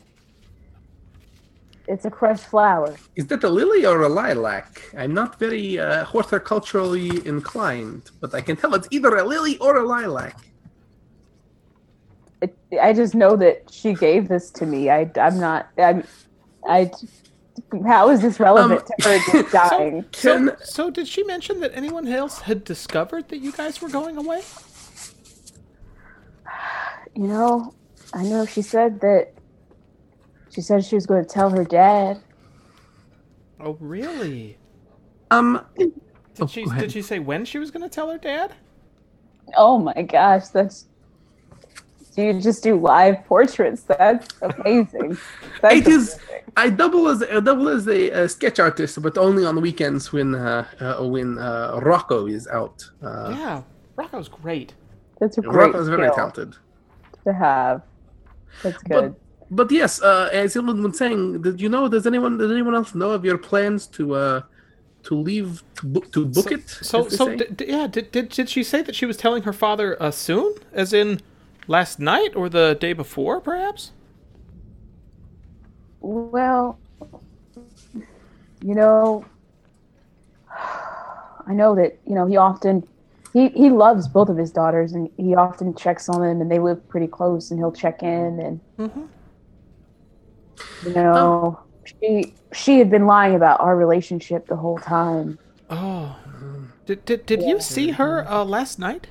[1.88, 3.00] It's a crushed flower.
[3.16, 4.82] Is that a lily or a lilac?
[4.96, 9.76] I'm not very uh, horticulturally inclined, but I can tell it's either a lily or
[9.78, 10.38] a lilac.
[12.42, 14.90] It, I just know that she gave this to me.
[14.90, 16.04] I I'm not I'm
[16.68, 16.92] I
[17.86, 20.06] how is this relevant Um, to her just dying?
[20.14, 23.90] So, Can so did she mention that anyone else had discovered that you guys were
[23.90, 24.48] going away?
[27.16, 27.74] You know,
[28.14, 29.35] I know she said that.
[30.56, 32.18] She said she was going to tell her dad.
[33.60, 34.56] Oh, really?
[35.30, 35.92] Um, Did
[36.40, 38.54] Oh, she go did she say when she was going to tell her dad?
[39.54, 40.86] Oh my gosh, that's.
[42.14, 43.82] Do you just do live portraits?
[43.82, 45.18] That's amazing.
[45.60, 46.42] That's It is- amazing.
[46.56, 50.10] I double as I double as a, uh sketch artist, but only on the weekends
[50.10, 52.82] when uh, uh, when uh, Rocco is out.
[53.02, 53.62] Uh, yeah,
[53.96, 54.72] Rocco's great.
[55.20, 56.56] That's a great Rocco's is very talented.
[57.24, 57.82] to have.
[58.62, 59.14] That's good.
[59.14, 59.25] But
[59.70, 61.88] yes, uh, as Illyn was saying, did you know?
[61.88, 64.42] Does anyone does anyone else know of your plans to uh,
[65.04, 66.68] to leave to book to book so, it?
[66.68, 69.52] So so d- d- yeah, did, did did she say that she was telling her
[69.52, 71.20] father uh, soon, as in
[71.68, 73.92] last night or the day before, perhaps?
[76.00, 76.78] Well,
[78.62, 79.24] you know,
[80.50, 82.86] I know that you know he often
[83.32, 86.58] he he loves both of his daughters, and he often checks on them, and they
[86.58, 89.04] live pretty close, and he'll check in, and Mm-hmm.
[90.82, 95.38] You know, she she had been lying about our relationship the whole time.
[95.70, 96.16] Oh,
[96.86, 99.08] did did, did you see her uh, last night?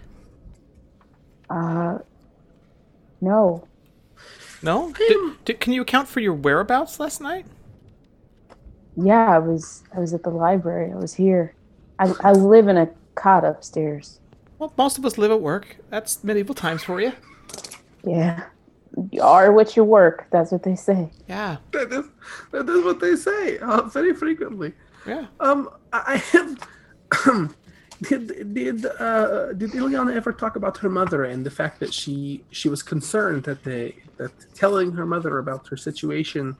[1.49, 1.99] Uh,
[3.21, 3.67] no,
[4.61, 4.97] No.
[5.07, 7.45] Did, did, can you account for your whereabouts last night?
[8.95, 10.91] yeah, I was I was at the library.
[10.91, 11.55] I was here.
[11.99, 14.19] I I live in a cot upstairs.
[14.59, 15.77] Well, most of us live at work.
[15.89, 17.13] That's medieval times for you.
[18.03, 18.45] Yeah,
[19.11, 20.27] you are what you work.
[20.31, 21.09] That's what they say.
[21.27, 22.05] Yeah, that is
[22.51, 24.73] that is what they say uh, very frequently.
[25.05, 25.25] yeah.
[25.39, 27.55] Um, I I have.
[28.01, 32.43] did did uh, did Ileana ever talk about her mother and the fact that she
[32.51, 36.55] she was concerned that they that telling her mother about her situation,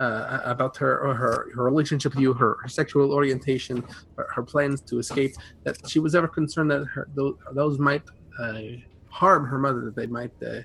[0.00, 3.84] uh, about her or her her relationship with you, her, her sexual orientation,
[4.16, 5.32] her, her plans to escape,
[5.64, 8.02] that she was ever concerned that her those, those might
[8.40, 8.62] uh,
[9.08, 10.60] harm her mother, that they might uh,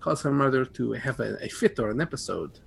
[0.00, 2.60] cause her mother to have a, a fit or an episode.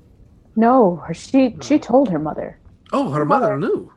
[0.56, 2.60] No, her, she she told her mother.
[2.92, 3.92] Oh, her mother knew.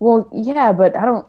[0.00, 1.26] Well, yeah, but I don't.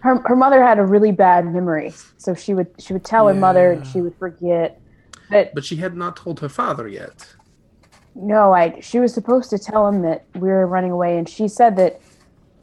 [0.00, 3.34] Her her mother had a really bad memory, so she would she would tell her
[3.34, 4.80] mother and she would forget.
[5.30, 7.26] But But she had not told her father yet.
[8.14, 11.46] no, I she was supposed to tell him that we were running away, and she
[11.48, 12.00] said that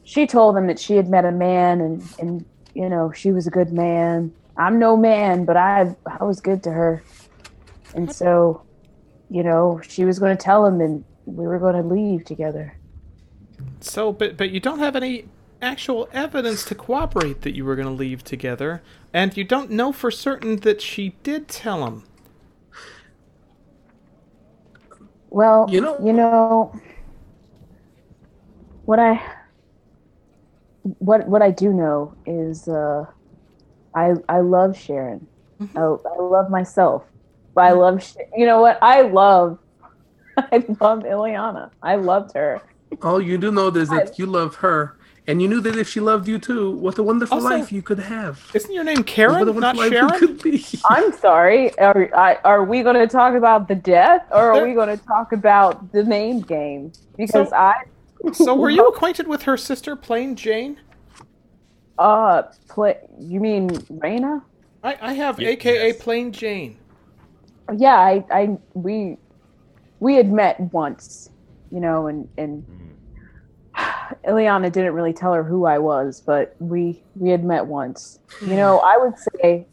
[0.03, 3.47] she told him that she had met a man and and you know she was
[3.47, 4.33] a good man.
[4.57, 7.03] I'm no man, but I I was good to her,
[7.95, 8.61] and so,
[9.29, 12.77] you know, she was going to tell him, and we were going to leave together.
[13.81, 15.25] So, but but you don't have any
[15.61, 18.81] actual evidence to corroborate that you were going to leave together,
[19.13, 22.03] and you don't know for certain that she did tell him.
[25.29, 26.71] Well, You know- you know,
[28.85, 29.21] what I
[30.99, 33.05] what what I do know is uh,
[33.93, 35.27] I I love Sharon.
[35.75, 37.03] I, I love myself,
[37.57, 39.57] but I love Sh- you know what I love.
[40.37, 41.71] I love Ileana.
[41.81, 42.61] I loved her.
[43.01, 45.99] All you do know is that you love her, and you knew that if she
[45.99, 48.35] loved you too, what a wonderful Also- life you could have.
[48.53, 50.19] Isn't your name What a Karen, wonderful not life you Sharon?
[50.19, 50.63] could be.
[50.89, 51.61] I'm sorry.
[51.79, 55.03] Are I, are we going to talk about the death, or are we going to
[55.05, 56.91] talk about the name game?
[57.17, 57.73] Because So- I
[58.33, 60.77] So, were you acquainted with her sister, Plain Jane?
[61.97, 62.95] uh play.
[63.19, 63.69] You mean
[64.03, 64.43] Raina?
[64.83, 65.97] I, I have Ye- AKA yes.
[66.03, 66.77] Plain Jane.
[67.75, 69.17] Yeah i i we
[69.99, 71.29] we had met once
[71.71, 72.87] you know and and mm.
[74.27, 78.19] Ileana didn't really tell her who I was, but we we had met once.
[78.41, 78.55] You mm.
[78.55, 79.67] know, I would say,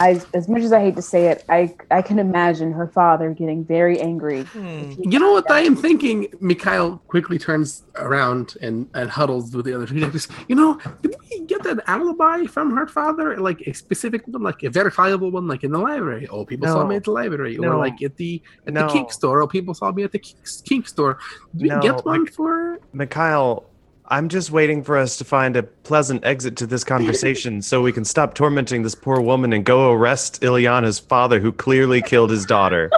[0.00, 3.30] I as much as I hate to say it, I I can imagine her father
[3.30, 4.42] getting very angry.
[4.44, 4.92] Hmm.
[4.98, 6.28] You know what I am thinking?
[6.40, 10.28] Mikhail quickly turns around and, and huddles with the other two detectives.
[10.48, 13.36] You know, did we get an alibi from her father?
[13.38, 16.28] Like a specific one, like a verifiable one, like in the library?
[16.28, 17.56] Oh, people saw me at the library.
[17.58, 17.78] Or No.
[17.78, 18.86] like at the at No.
[18.86, 19.42] the kink store.
[19.42, 21.18] Oh, people saw me at the kink, kink store.
[21.56, 23.64] Did we No, get one like- for Mikhail,
[24.10, 27.92] I'm just waiting for us to find a pleasant exit to this conversation so we
[27.92, 32.46] can stop tormenting this poor woman and go arrest Ilyana's father who clearly killed his
[32.46, 32.90] daughter.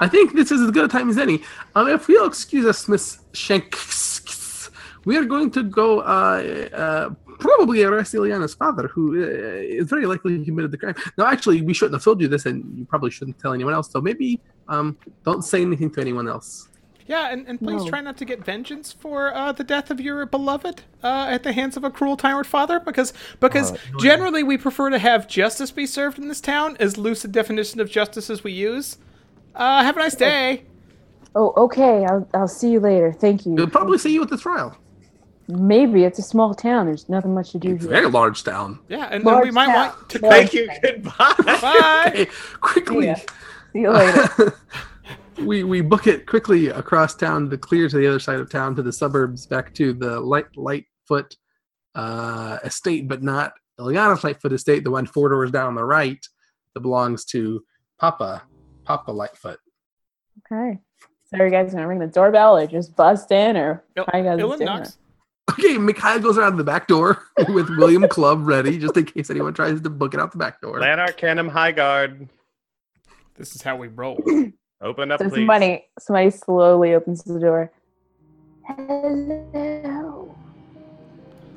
[0.00, 1.42] I think this is as good a time as any.
[1.74, 4.70] Um, if you'll excuse us, Miss Shanks,
[5.04, 7.10] we are going to go uh, uh,
[7.40, 10.94] probably arrest Ileana's father, who uh, is very likely committed the crime.
[11.16, 13.90] Now, actually, we shouldn't have told you this, and you probably shouldn't tell anyone else.
[13.90, 16.67] So maybe um, don't say anything to anyone else.
[17.08, 17.88] Yeah, and, and please No.
[17.88, 21.52] try not to get vengeance for uh, the death of your beloved uh, at the
[21.52, 25.86] hands of a cruel tyrant father, because because generally we prefer to have justice be
[25.86, 28.98] served in this town, as loose a definition of justice as we use.
[29.54, 30.64] Uh, have a nice day.
[31.34, 32.04] Oh, okay.
[32.04, 33.12] I'll I'll see you later.
[33.12, 33.52] Thank you.
[33.52, 34.76] We'll probably see you at the trial.
[35.50, 36.84] Maybe it's a small town.
[36.86, 37.96] There's nothing much to do It's a here.
[38.02, 38.80] very large town.
[38.90, 39.74] Yeah, and, and Large we might town.
[39.96, 40.68] want to Large Thank you.
[40.82, 41.34] Goodbye.
[41.38, 42.10] Bye.
[42.14, 42.26] Hey,
[42.60, 43.14] quickly, Yeah.
[43.72, 44.54] See you later.
[45.40, 48.74] we we book it quickly across town to clear to the other side of town
[48.76, 51.36] to the suburbs back to the light lightfoot
[51.94, 56.24] uh estate but not Ileana's lightfoot estate the one four doors down on the right
[56.74, 57.64] that belongs to
[57.98, 58.42] papa
[58.84, 59.58] papa lightfoot
[60.50, 60.78] Okay.
[61.26, 64.18] So are you guys gonna ring the doorbell or just bust in or Il- how
[64.18, 64.98] you guys Illyn knocks.
[65.50, 69.52] okay mikhail goes around the back door with william club ready just in case anyone
[69.54, 72.28] tries to book it out the back door Lan Arcanum High Guard.
[73.36, 74.20] This is how we roll.
[74.80, 75.40] Open up, So please.
[75.40, 77.72] somebody somebody slowly opens the door.
[78.64, 80.34] Hello.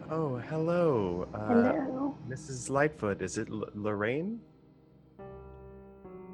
[0.10, 1.28] Oh, hello.
[1.34, 2.16] Uh, Hello.
[2.28, 2.70] Mrs.
[2.70, 3.22] Lightfoot.
[3.22, 4.40] Is it L- Lorraine?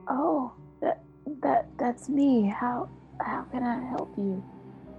[0.07, 1.03] Oh, that
[1.41, 2.47] that that's me.
[2.47, 2.87] How
[3.19, 4.41] how can I help you?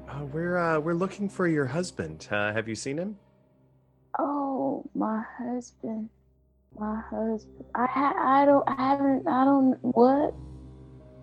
[0.09, 2.29] Uh, we're uh, we're looking for your husband.
[2.31, 3.17] Uh, have you seen him?
[4.19, 6.11] Oh, my husband.
[6.79, 7.65] My husband.
[7.75, 10.35] I ha- I don't I haven't I don't what?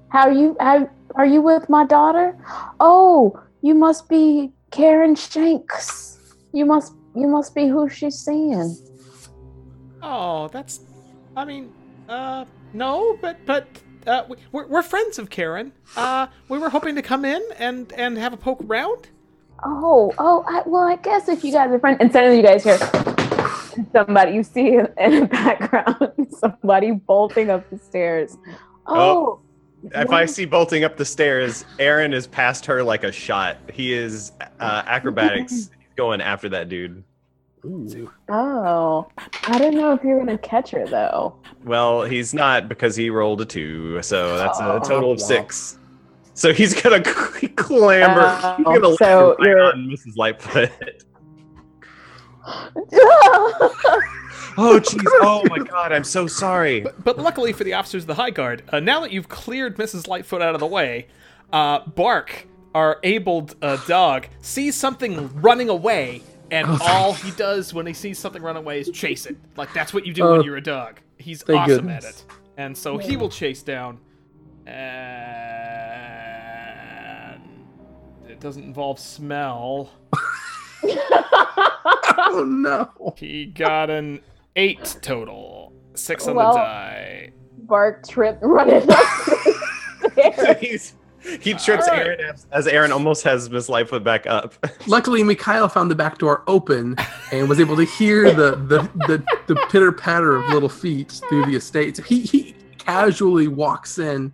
[0.09, 2.37] How you how, are you with my daughter?
[2.79, 6.17] Oh, you must be Karen Shanks.
[6.53, 8.75] You must you must be who she's seeing.
[10.01, 10.81] Oh, that's.
[11.35, 11.71] I mean,
[12.07, 13.67] uh, no, but but
[14.07, 15.71] uh, we- we're we're friends of Karen.
[15.95, 19.09] Uh, we were hoping to come in and and have a poke around.
[19.63, 22.63] Oh, oh, I, well, I guess if you guys are friends, and suddenly you guys
[22.63, 22.77] hear
[23.93, 28.37] somebody, you see in in the background somebody bolting up the stairs.
[28.85, 29.39] Oh,
[29.93, 33.57] If I see bolting up the stairs, Aaron is past her like a shot.
[33.71, 35.69] He is uh, acrobatics.
[35.95, 37.03] Going after that dude.
[37.63, 38.11] Ooh.
[38.29, 39.07] oh,
[39.47, 41.35] I don't know if you're gonna catch her though.
[41.63, 44.79] Well, he's not because he rolled a two, so that's a Oh.
[44.79, 45.79] total of six.
[46.33, 47.01] So he's gonna
[47.55, 48.55] clamber.
[48.57, 50.15] he's Oh, gonna so right you're- on Mrs.
[50.17, 50.71] Lightfoot.
[54.57, 55.03] Oh jeez!
[55.21, 55.91] Oh my god!
[55.91, 56.81] I'm so sorry.
[56.81, 59.77] But, but luckily for the officers of the High Guard, uh, now that you've cleared
[59.77, 60.07] Mrs.
[60.07, 61.07] Lightfoot out of the way,
[61.51, 67.73] uh, Bark, our abled uh, dog, sees something running away, and Oh, all he does
[67.73, 69.35] when he sees something run away is chase it.
[69.57, 70.99] Like that's what you do Oh, when you're a dog.
[71.17, 72.05] He's awesome goodness.
[72.05, 72.25] at it,
[72.57, 73.99] and so he will chase down.
[74.67, 74.75] And
[78.27, 79.91] it doesn't involve smell.
[82.17, 84.21] oh no He got an
[84.55, 87.31] eight total, six on Well- the die.
[87.59, 89.59] Bark tripped running up the
[90.13, 90.57] stairs.
[90.61, 90.93] He's,
[91.41, 92.05] he trips All right.
[92.05, 94.53] Aaron as, as Aaron almost has Miss Lightfoot back up.
[94.87, 96.95] Luckily, Mikhail found the back door open
[97.31, 101.45] and was able to hear the the, the, the pitter patter of little feet through
[101.47, 101.97] the estate.
[101.97, 104.31] So he, he casually walks in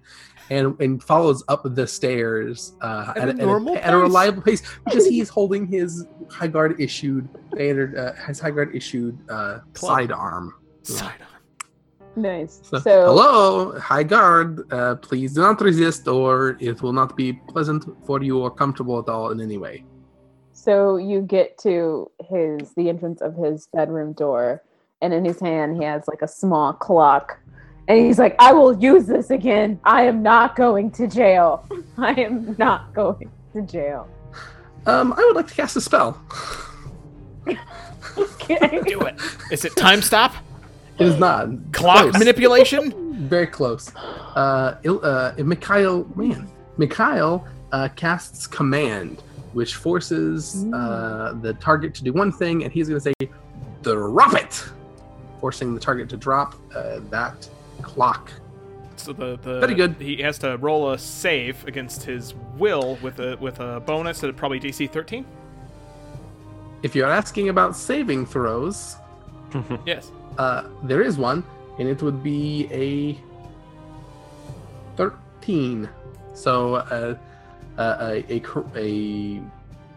[0.49, 4.61] and, and follows up the stairs uh, At a at, normal at a reliable pace
[4.83, 9.59] because he is holding his high guard issued standard uh, his high guard issued uh,
[9.73, 9.89] Club.
[9.91, 10.45] sidearm.
[10.83, 11.27] Sidearm.
[12.15, 12.59] Nice.
[12.63, 14.49] So, So, hello, high guard.
[14.71, 18.99] Uh, please do not resist, or it will not be pleasant for you or comfortable
[18.99, 19.85] at all in any way.
[20.65, 24.61] so you get to his the entrance of his bedroom door,
[25.01, 27.39] and in his hand he has like a small clock,
[27.87, 29.79] and he's like, "I will use this again.
[29.83, 31.47] I am not going to jail.
[31.97, 34.01] I am not going to jail."
[34.85, 36.21] Um, I would like to cast a spell.
[38.17, 38.81] Okay.
[38.85, 39.15] Do it.
[39.51, 40.33] Is it time stop?
[40.99, 42.13] It is not Clock Close.
[42.19, 43.27] manipulation?
[43.27, 43.95] Very close.
[43.95, 49.21] Uh, Il- uh, Mikhail, man, Mikhail uh, casts command,
[49.53, 53.29] which forces uh, the target to do one thing, and he's going to say,
[53.83, 54.63] "Drop it,"
[55.39, 57.47] forcing the target to drop uh, that
[57.81, 58.31] clock.
[59.03, 59.95] So the, the Very good.
[59.99, 64.35] He has to roll a save against his will with a with a bonus at
[64.35, 65.25] probably DC 13.
[66.83, 68.95] If you're asking about saving throws,
[69.85, 70.11] Yes.
[70.37, 71.43] uh, there is one,
[71.77, 73.17] and it would be a
[74.97, 75.89] 13.
[76.33, 77.15] So uh,
[77.77, 78.41] uh, a, a,
[78.75, 79.41] a,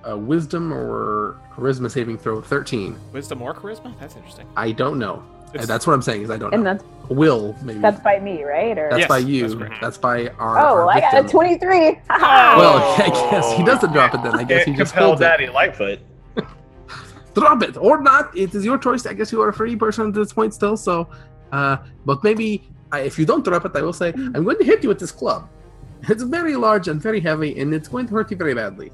[0.05, 2.99] a wisdom or charisma saving throw of 13.
[3.13, 3.99] Wisdom or charisma?
[3.99, 4.47] That's interesting.
[4.57, 5.23] I don't know.
[5.55, 6.73] It's- that's what I'm saying is I don't and know.
[6.75, 7.81] that's Will maybe.
[7.81, 8.77] that's by me, right?
[8.79, 9.49] Or That's Yes, by you.
[9.49, 10.59] that's That's, by our.
[10.59, 11.31] oh, our I got a victim.
[11.31, 11.99] twenty-three.
[12.11, 14.35] Well, I guess he doesn't drop it then.
[14.35, 15.25] I guess he just compel holds it.
[15.25, 16.01] Daddy Lightfoot.
[17.35, 18.37] drop it or not.
[18.37, 19.05] It is your choice.
[19.07, 20.77] I guess you are a free person at this point still.
[20.77, 21.09] So,
[21.53, 21.77] uh,
[22.07, 24.83] but maybe uh, if you don't drop it, I will say I'm going to hit
[24.83, 25.49] you with this club.
[26.09, 28.93] It's very large and very heavy, and it's going to hurt you very badly.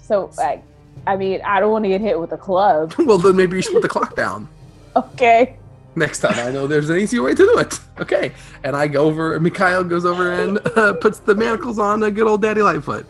[0.00, 0.62] So, I,
[1.06, 2.94] I mean, I don't want to get hit with a club.
[2.98, 4.48] well, then maybe you should put the clock down
[4.94, 5.56] Okay.
[5.96, 6.34] next time.
[6.38, 7.78] I know there's an easier way to do it.
[7.98, 8.32] Okay,
[8.64, 9.38] and I go over.
[9.40, 13.06] Mikhail goes over and uh, puts the manacles on a good old Daddy Lightfoot.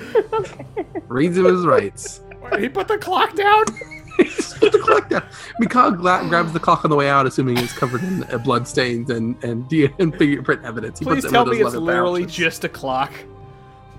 [1.09, 2.21] Reads him his rights.
[2.59, 3.65] He put the clock down?
[4.19, 5.25] Just put the clock like that.
[5.59, 8.67] Mikhail gla- grabs the clock on the way out, assuming it's covered in uh, blood
[8.69, 10.99] stains and and, D- and fingerprint evidence.
[10.99, 12.37] He Please puts it in tell one me it's literally pouches.
[12.37, 13.13] just a clock.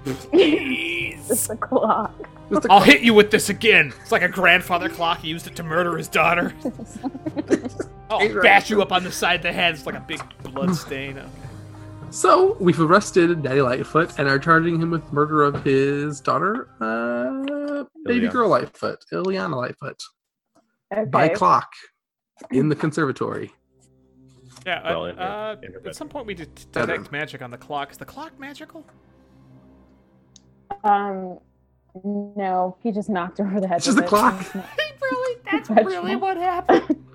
[0.06, 2.14] It's a clock.
[2.52, 2.86] Just a I'll clock.
[2.86, 3.94] hit you with this again.
[4.02, 5.20] It's like a grandfather clock.
[5.20, 6.54] He used it to murder his daughter.
[8.10, 9.74] I'll bash you up on the side of the head.
[9.74, 11.18] It's like a big blood stain.
[11.18, 11.28] Okay.
[12.12, 17.86] So we've arrested Daddy Lightfoot and are charging him with murder of his daughter, uh,
[18.06, 18.32] baby Ileana.
[18.32, 20.00] girl Lightfoot, Ileana Lightfoot,
[20.96, 21.06] Okay.
[21.10, 21.72] by clock
[22.52, 23.52] in the conservatory.
[24.64, 24.82] Yeah.
[24.82, 27.90] uh, Well, in uh, in at some point, we did detect magic on the clock.
[27.92, 28.86] Is the clock magical?
[30.84, 31.40] Um,
[32.04, 33.78] no, he just knocked over the head.
[33.78, 34.10] It's just with a it.
[34.10, 34.46] clock.
[35.12, 35.42] Really?
[35.52, 37.04] That's That's really what happened.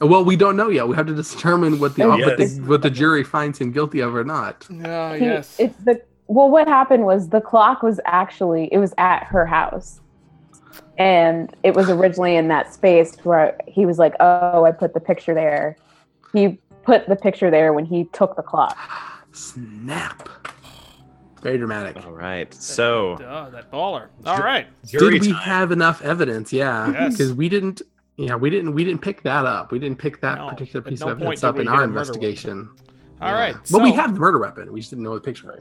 [0.00, 0.86] Well, we don't know yet.
[0.86, 2.58] We have to determine what the, Oh, what, the yes.
[2.60, 4.64] what the jury finds him guilty of or not.
[4.84, 5.56] Oh, he- yes.
[5.58, 6.48] It's the well.
[6.50, 10.00] What happened was the clock was actually it was at her house,
[10.98, 15.00] and it was originally in that space where he was like, "Oh, I put the
[15.00, 15.76] picture there."
[16.32, 18.76] He put the picture there when he took the clock.
[19.32, 20.28] Snap.
[21.42, 22.04] Very dramatic.
[22.04, 22.52] All right.
[22.54, 24.08] So, Duh, that baller.
[24.26, 24.66] All right.
[24.86, 25.42] jury Did we time.
[25.42, 26.52] have enough evidence?
[26.52, 27.12] Yeah, Yes.
[27.12, 27.82] because we didn't.
[28.16, 28.74] Yeah, we didn't.
[28.74, 29.70] We didn't pick that up.
[29.70, 31.90] We didn't pick that No, particular piece no of evidence up in our a weapon.
[31.90, 32.68] investigation.
[33.20, 33.38] All Yeah.
[33.40, 33.56] right.
[33.70, 34.72] but we have the murder weapon.
[34.72, 35.56] We just didn't know the picture.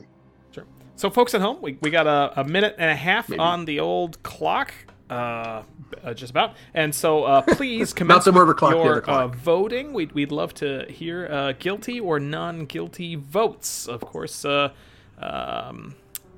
[0.51, 0.63] Sure.
[0.95, 3.39] So, folks at home, we, we got a, a minute and a half Maybe.
[3.39, 4.73] on the old clock,
[5.11, 5.61] uh,
[6.03, 6.55] uh, just about.
[6.73, 9.31] And so, uh, please commence the murder with clock, the your other clock.
[9.33, 9.93] Uh, voting.
[9.93, 13.87] We'd, we'd love to hear uh, guilty or non-guilty votes.
[13.87, 14.69] Of course, uh,
[15.19, 15.95] um,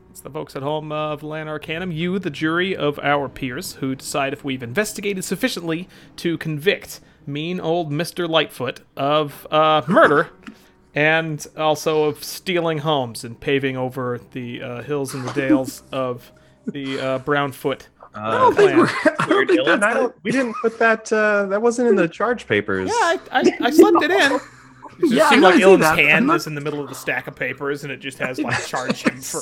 [0.09, 3.95] it's the folks at home of Lan Arcanum, you, the jury of our peers, who
[3.95, 10.29] decide if we've investigated sufficiently to convict mean old Mister Lightfoot of uh, murder
[10.95, 16.31] and also of stealing homes and paving over the uh, hills and the dales of
[16.65, 17.87] the uh, Brownfoot.
[18.13, 18.87] I don't think we're.
[18.87, 19.83] I don't think that's.
[19.83, 21.11] I don't, we didn't put that.
[21.13, 22.89] Uh, that wasn't in the charge papers.
[22.89, 24.39] Yeah, I, I, I slipped it in.
[24.99, 25.97] It just Yeah, seemed I like see Illyn's that.
[25.99, 28.17] I'm hand not- is in the middle of the stack of papers, and it just
[28.19, 29.41] has like charge him for.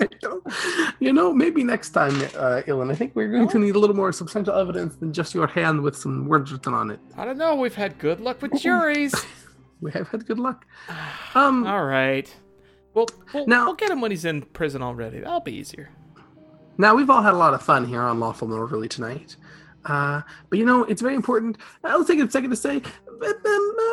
[1.00, 2.90] you know, maybe next time, uh, Ilan.
[2.90, 5.82] I think we're going to need a little more substantial evidence than just your hand
[5.82, 7.00] with some words written on it.
[7.16, 7.54] I don't know.
[7.54, 9.14] We've had good luck with juries.
[9.80, 10.66] We have had good luck.
[11.34, 12.32] Um, All right.
[12.92, 15.20] Well, we'll, Now- we'll get him when he's in prison already.
[15.20, 15.90] That'll be easier.
[16.76, 19.36] Now we've all had a lot of fun here on Lawful and Orderly tonight,
[19.84, 21.58] uh, but you know it's very important.
[21.84, 22.80] Let's take a second to say,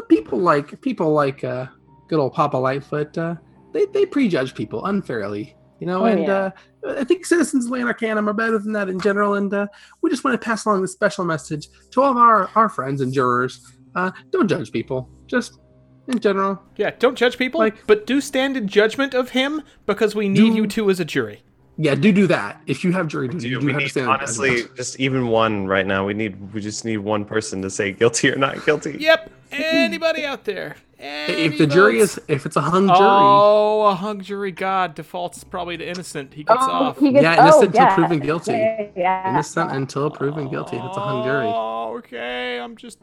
[0.09, 1.67] people like people like uh,
[2.07, 3.35] good old Papa Lightfoot, uh,
[3.73, 6.01] they they prejudge people unfairly, you know.
[6.01, 6.51] Oh, and yeah.
[6.85, 9.67] uh, I think citizens of Lan Arcanum are better than that in general, and uh,
[10.01, 13.01] we just want to pass along this special message to all of our our friends
[13.01, 13.65] and jurors.
[13.95, 15.59] Uh, don't judge people, just
[16.07, 16.61] in general.
[16.77, 20.51] Yeah, don't judge people, Like- but do stand in judgment of him because we need
[20.51, 21.41] Do- you two as a jury.
[21.79, 22.59] Yeah, do do that.
[22.65, 24.75] If you have jury duty, you Dude, do have to need, stand honestly, judgment.
[24.77, 26.05] just even one right now.
[26.05, 26.53] We need.
[26.53, 28.97] We just need one person to say guilty or not guilty.
[28.99, 29.31] Yep.
[29.51, 30.75] Anybody out there?
[30.99, 32.97] if the jury is if it's a hung jury.
[32.99, 36.33] Oh, a hung jury god defaults probably to innocent.
[36.33, 36.97] He gets off.
[36.97, 37.95] he gets, Yeah, innocent oh, until yeah.
[37.95, 38.51] proven guilty.
[38.53, 39.29] Yeah, yeah.
[39.29, 41.45] innocent until proven guilty if it's a hung jury.
[41.45, 42.59] Oh, okay.
[42.59, 42.97] I'm just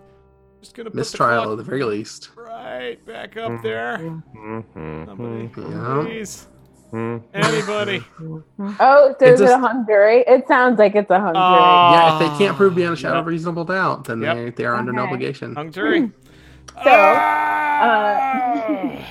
[0.60, 2.30] just gonna put Mistrial the at the very least.
[2.36, 3.98] right back up there.
[4.34, 6.02] Mhm, Somebody, Yeah.
[6.04, 6.46] please.
[6.92, 7.22] Mhm.
[7.32, 8.04] Anybody?
[8.80, 10.24] Oh, so It's is it a- a hung jury?
[10.26, 11.44] It sounds like it's a hung jury.
[11.46, 11.90] Oh.
[11.92, 14.36] Yeah, if they can't prove beyond a shadow of reasonable doubt, then Yep.
[14.36, 15.06] they, they are under an Okay.
[15.06, 15.54] obligation.
[15.56, 16.10] Hung jury.
[16.82, 19.06] So, Ah!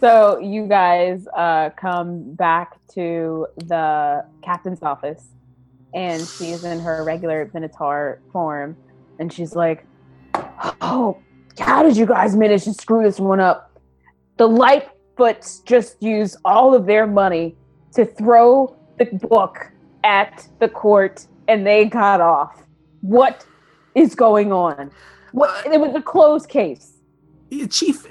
[0.00, 5.28] So you guys uh, come back to the captain's office,
[5.94, 8.76] and she's in her regular Minotaur form,
[9.18, 9.86] and she's like,
[10.82, 11.16] "Oh,
[11.58, 13.70] how did you guys manage to screw this one up?
[14.36, 14.46] The
[15.16, 17.56] Lightfoots just used all of their money
[17.94, 19.70] to throw the book
[20.02, 22.62] at the court, and they got off.
[23.00, 23.46] What
[23.94, 24.90] is going on?
[25.32, 25.66] What?
[25.66, 26.92] It was a closed case."
[27.70, 28.06] Chief,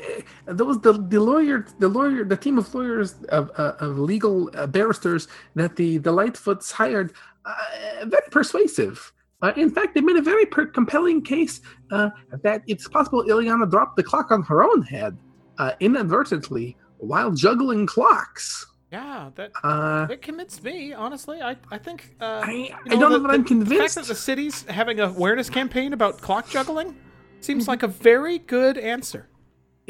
[0.48, 4.50] uh, those the the lawyer, the lawyer, the team of lawyers of, uh, of legal
[4.56, 7.14] uh, barristers that the the Lightfoots hired,
[7.46, 9.12] uh, very persuasive.
[9.42, 11.60] Uh, in fact, they made a very per- compelling case
[11.92, 12.10] uh,
[12.44, 15.18] that it's possible Ileana dropped the clock on her own head
[15.58, 18.66] uh, inadvertently while juggling clocks.
[18.92, 20.94] Yeah, that Uh, that convinced me.
[20.94, 22.00] Honestly, I I think.
[22.22, 23.96] Uh, I, you I don't know the- that I'm the- The fact convinced.
[23.96, 26.96] that the city's having a awareness campaign about clock juggling
[27.42, 29.24] seems like a very good answer.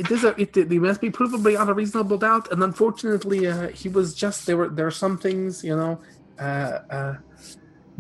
[0.01, 3.67] it is a it, it must be proven beyond a reasonable doubt and unfortunately uh,
[3.81, 5.93] he was just there were there are some things you know
[6.47, 7.13] uh, uh,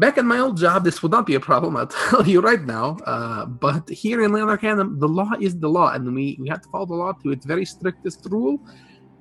[0.03, 2.63] back in my old job this would not be a problem i'll tell you right
[2.77, 6.47] now uh, but here in Lan Arcanum, the law is the law and we, we
[6.53, 8.55] have to follow the law to its very strictest rule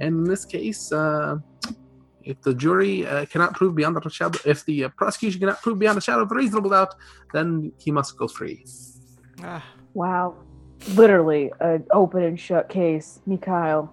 [0.01, 1.36] and in this case uh,
[2.24, 5.78] If the jury uh, cannot prove beyond the shadow, if the uh, prosecution cannot prove
[5.78, 6.95] beyond a shadow of a reasonable doubt,
[7.32, 8.64] then he must go free.
[9.43, 9.64] Ah,
[9.95, 10.36] Wow.
[10.95, 13.93] Literally an open and shut case, Mikhail.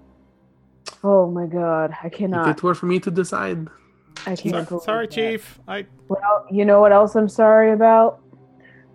[1.03, 2.09] Oh my god, I cannot.
[2.09, 2.57] If cannot.
[2.57, 3.67] it were for me to decide,
[4.25, 4.67] I can't.
[4.67, 5.13] believe sorry, that.
[5.13, 5.59] Chief.
[5.67, 8.21] I Well, you know what else I'm sorry about?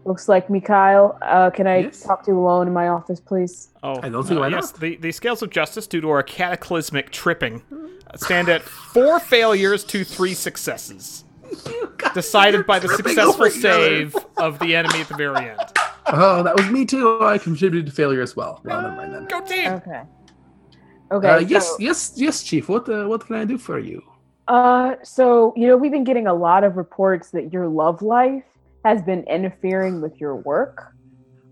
[0.04, 1.18] Looks like Mikhail.
[1.22, 2.02] Uh, can I Yes?
[2.02, 3.68] talk to you alone in my office, please?
[3.82, 4.80] oh I don't see why yes, not.
[4.80, 7.62] the the scales of justice due to our cataclysmic tripping
[8.10, 11.24] uh, stand at four failures to three successes,
[12.14, 13.72] decided by the successful over each other.
[13.84, 15.60] save of the enemy at the very end.
[16.06, 17.18] oh, that was me too.
[17.22, 18.60] I contributed to failure as well.
[18.64, 19.24] Well, never mind then.
[19.26, 19.72] Go team!
[19.72, 20.02] Okay.
[21.12, 21.28] Okay.
[21.28, 22.68] Uh, yes, yes, yes, Chief.
[22.68, 24.02] What uh, what can I do for you?
[24.48, 28.44] Uh, so you know, we've been getting a lot of reports that your love life
[28.84, 30.92] has been interfering with your work.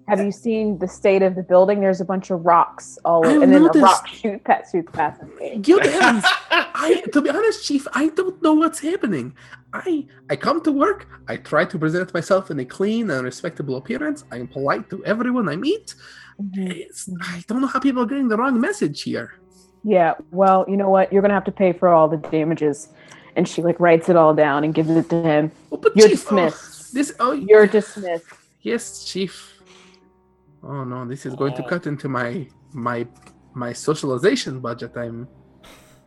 [0.09, 1.81] Have you seen the state of the building?
[1.81, 3.83] There's a bunch of rocks all over, and then a noticed.
[3.83, 5.63] rock shoot that shoots past me.
[5.65, 9.35] You damn- I, to be honest, Chief, I don't know what's happening.
[9.73, 11.09] I I come to work.
[11.29, 14.25] I try to present myself in a clean and respectable appearance.
[14.31, 15.95] I am polite to everyone I meet.
[16.41, 16.67] Mm-hmm.
[16.73, 19.39] It's, I don't know how people are getting the wrong message here.
[19.85, 20.15] Yeah.
[20.31, 21.13] Well, you know what?
[21.13, 22.89] You're gonna have to pay for all the damages.
[23.35, 25.53] And she like writes it all down and gives it to him.
[25.71, 26.72] Oh, but You're Chief, oh, dismissed.
[26.93, 28.27] This oh You're dismissed.
[28.61, 29.35] yes, Chief.
[30.63, 31.69] Oh no, this is going to Oh.
[31.69, 33.07] cut into my my
[33.55, 34.93] my socialization budget.
[34.97, 35.29] I'm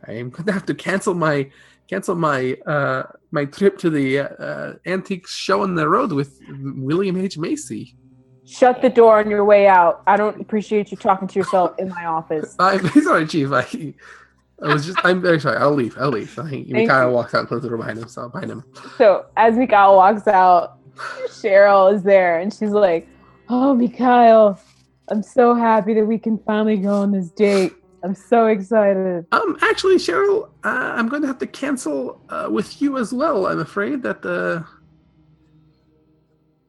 [0.06, 1.50] I'm going to have to cancel my
[1.88, 6.38] cancel my uh my trip to the uh, antique show on the road with
[6.88, 7.96] William H Macy.
[8.44, 10.02] Shut the door on your way out.
[10.06, 12.54] I don't appreciate you talking to yourself in my office.
[12.60, 13.50] I'm sorry, Chief.
[13.52, 13.66] I,
[14.62, 14.98] I was just.
[15.04, 15.56] I'm very sorry.
[15.58, 15.98] I'll leave.
[15.98, 16.38] I'll leave.
[16.38, 18.08] I, Mikhail walks out, and closes the door behind him.
[18.08, 18.62] So behind him.
[18.98, 20.75] So as Mikhail walks out,
[21.28, 23.08] Cheryl is there and she's like,
[23.48, 24.58] Oh, Mikhail,
[25.08, 27.74] I'm so happy that we can finally go on this date.
[28.02, 29.26] I'm so excited.
[29.32, 33.46] Um, actually, Cheryl, uh, I'm going to have to cancel uh, with you as well.
[33.46, 34.64] I'm afraid that the.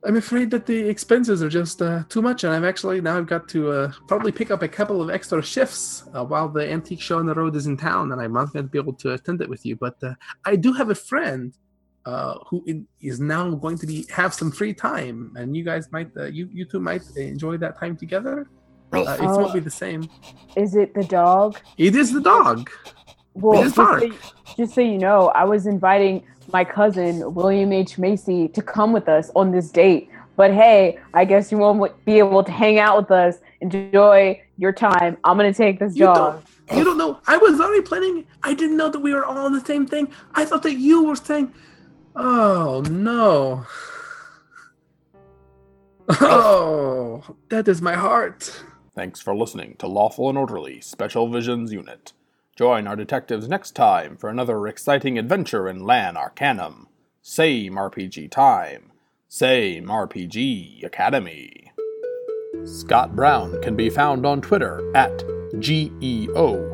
[0.04, 3.28] I'm afraid that the expenses are just uh, too much, and I've actually now I've
[3.28, 7.02] got to uh, probably pick up a couple of extra shifts uh, while the antique
[7.02, 9.14] show on the road is in town, and I'm not going to be able to
[9.14, 9.76] attend it with you.
[9.76, 10.14] But uh,
[10.46, 11.54] I do have a friend
[12.08, 15.84] uh, who in, is now going to be have some free time, and you guys
[15.96, 18.36] might, uh, you you two might enjoy that time together.
[18.94, 19.38] Uh, it Oh.
[19.38, 20.02] won't be the same.
[20.64, 21.50] Is it the dog?
[21.88, 22.60] It is the dog.
[23.34, 24.14] Well, just so, you-
[24.60, 26.16] just so you know, I was inviting
[26.58, 30.04] my cousin William H Macy to come with us on this date.
[30.38, 34.72] But hey, I guess you won't be able to hang out with us, enjoy your
[34.72, 35.18] time.
[35.26, 36.44] I'm gonna take this You dog.
[36.70, 37.12] don't, you don't know.
[37.28, 38.18] I was already planning.
[38.50, 40.06] I didn't know that we were all on the same thing.
[40.40, 41.48] I thought that you were saying,
[42.18, 43.66] "Oh no."
[46.10, 48.64] Oh, that is my heart.
[48.96, 52.14] Thanks for listening to Lawful and Orderly Special Visions Unit.
[52.56, 56.88] Join our detectives next time for another exciting adventure in Lan Arcanum.
[57.22, 58.92] Same RPG time,
[59.28, 61.72] same RPG Academy.
[62.66, 66.68] Scott Brown can be found on Twitter at E GEOWTF.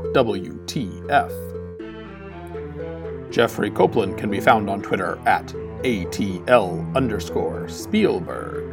[3.33, 8.63] Jeffrey Copeland can be found on Twitter at ATL underscore Spielberg.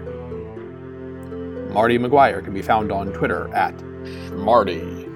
[1.73, 5.07] Marty McGuire can be found on Twitter at Schmarty.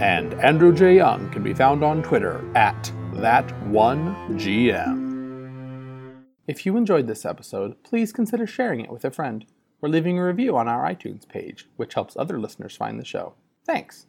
[0.00, 0.96] And Andrew J.
[0.96, 5.06] Young can be found on Twitter at That1GM.
[6.48, 9.46] If you enjoyed this episode, please consider sharing it with a friend
[9.80, 13.34] or leaving a review on our iTunes page, which helps other listeners find the show.
[13.64, 14.04] Thanks.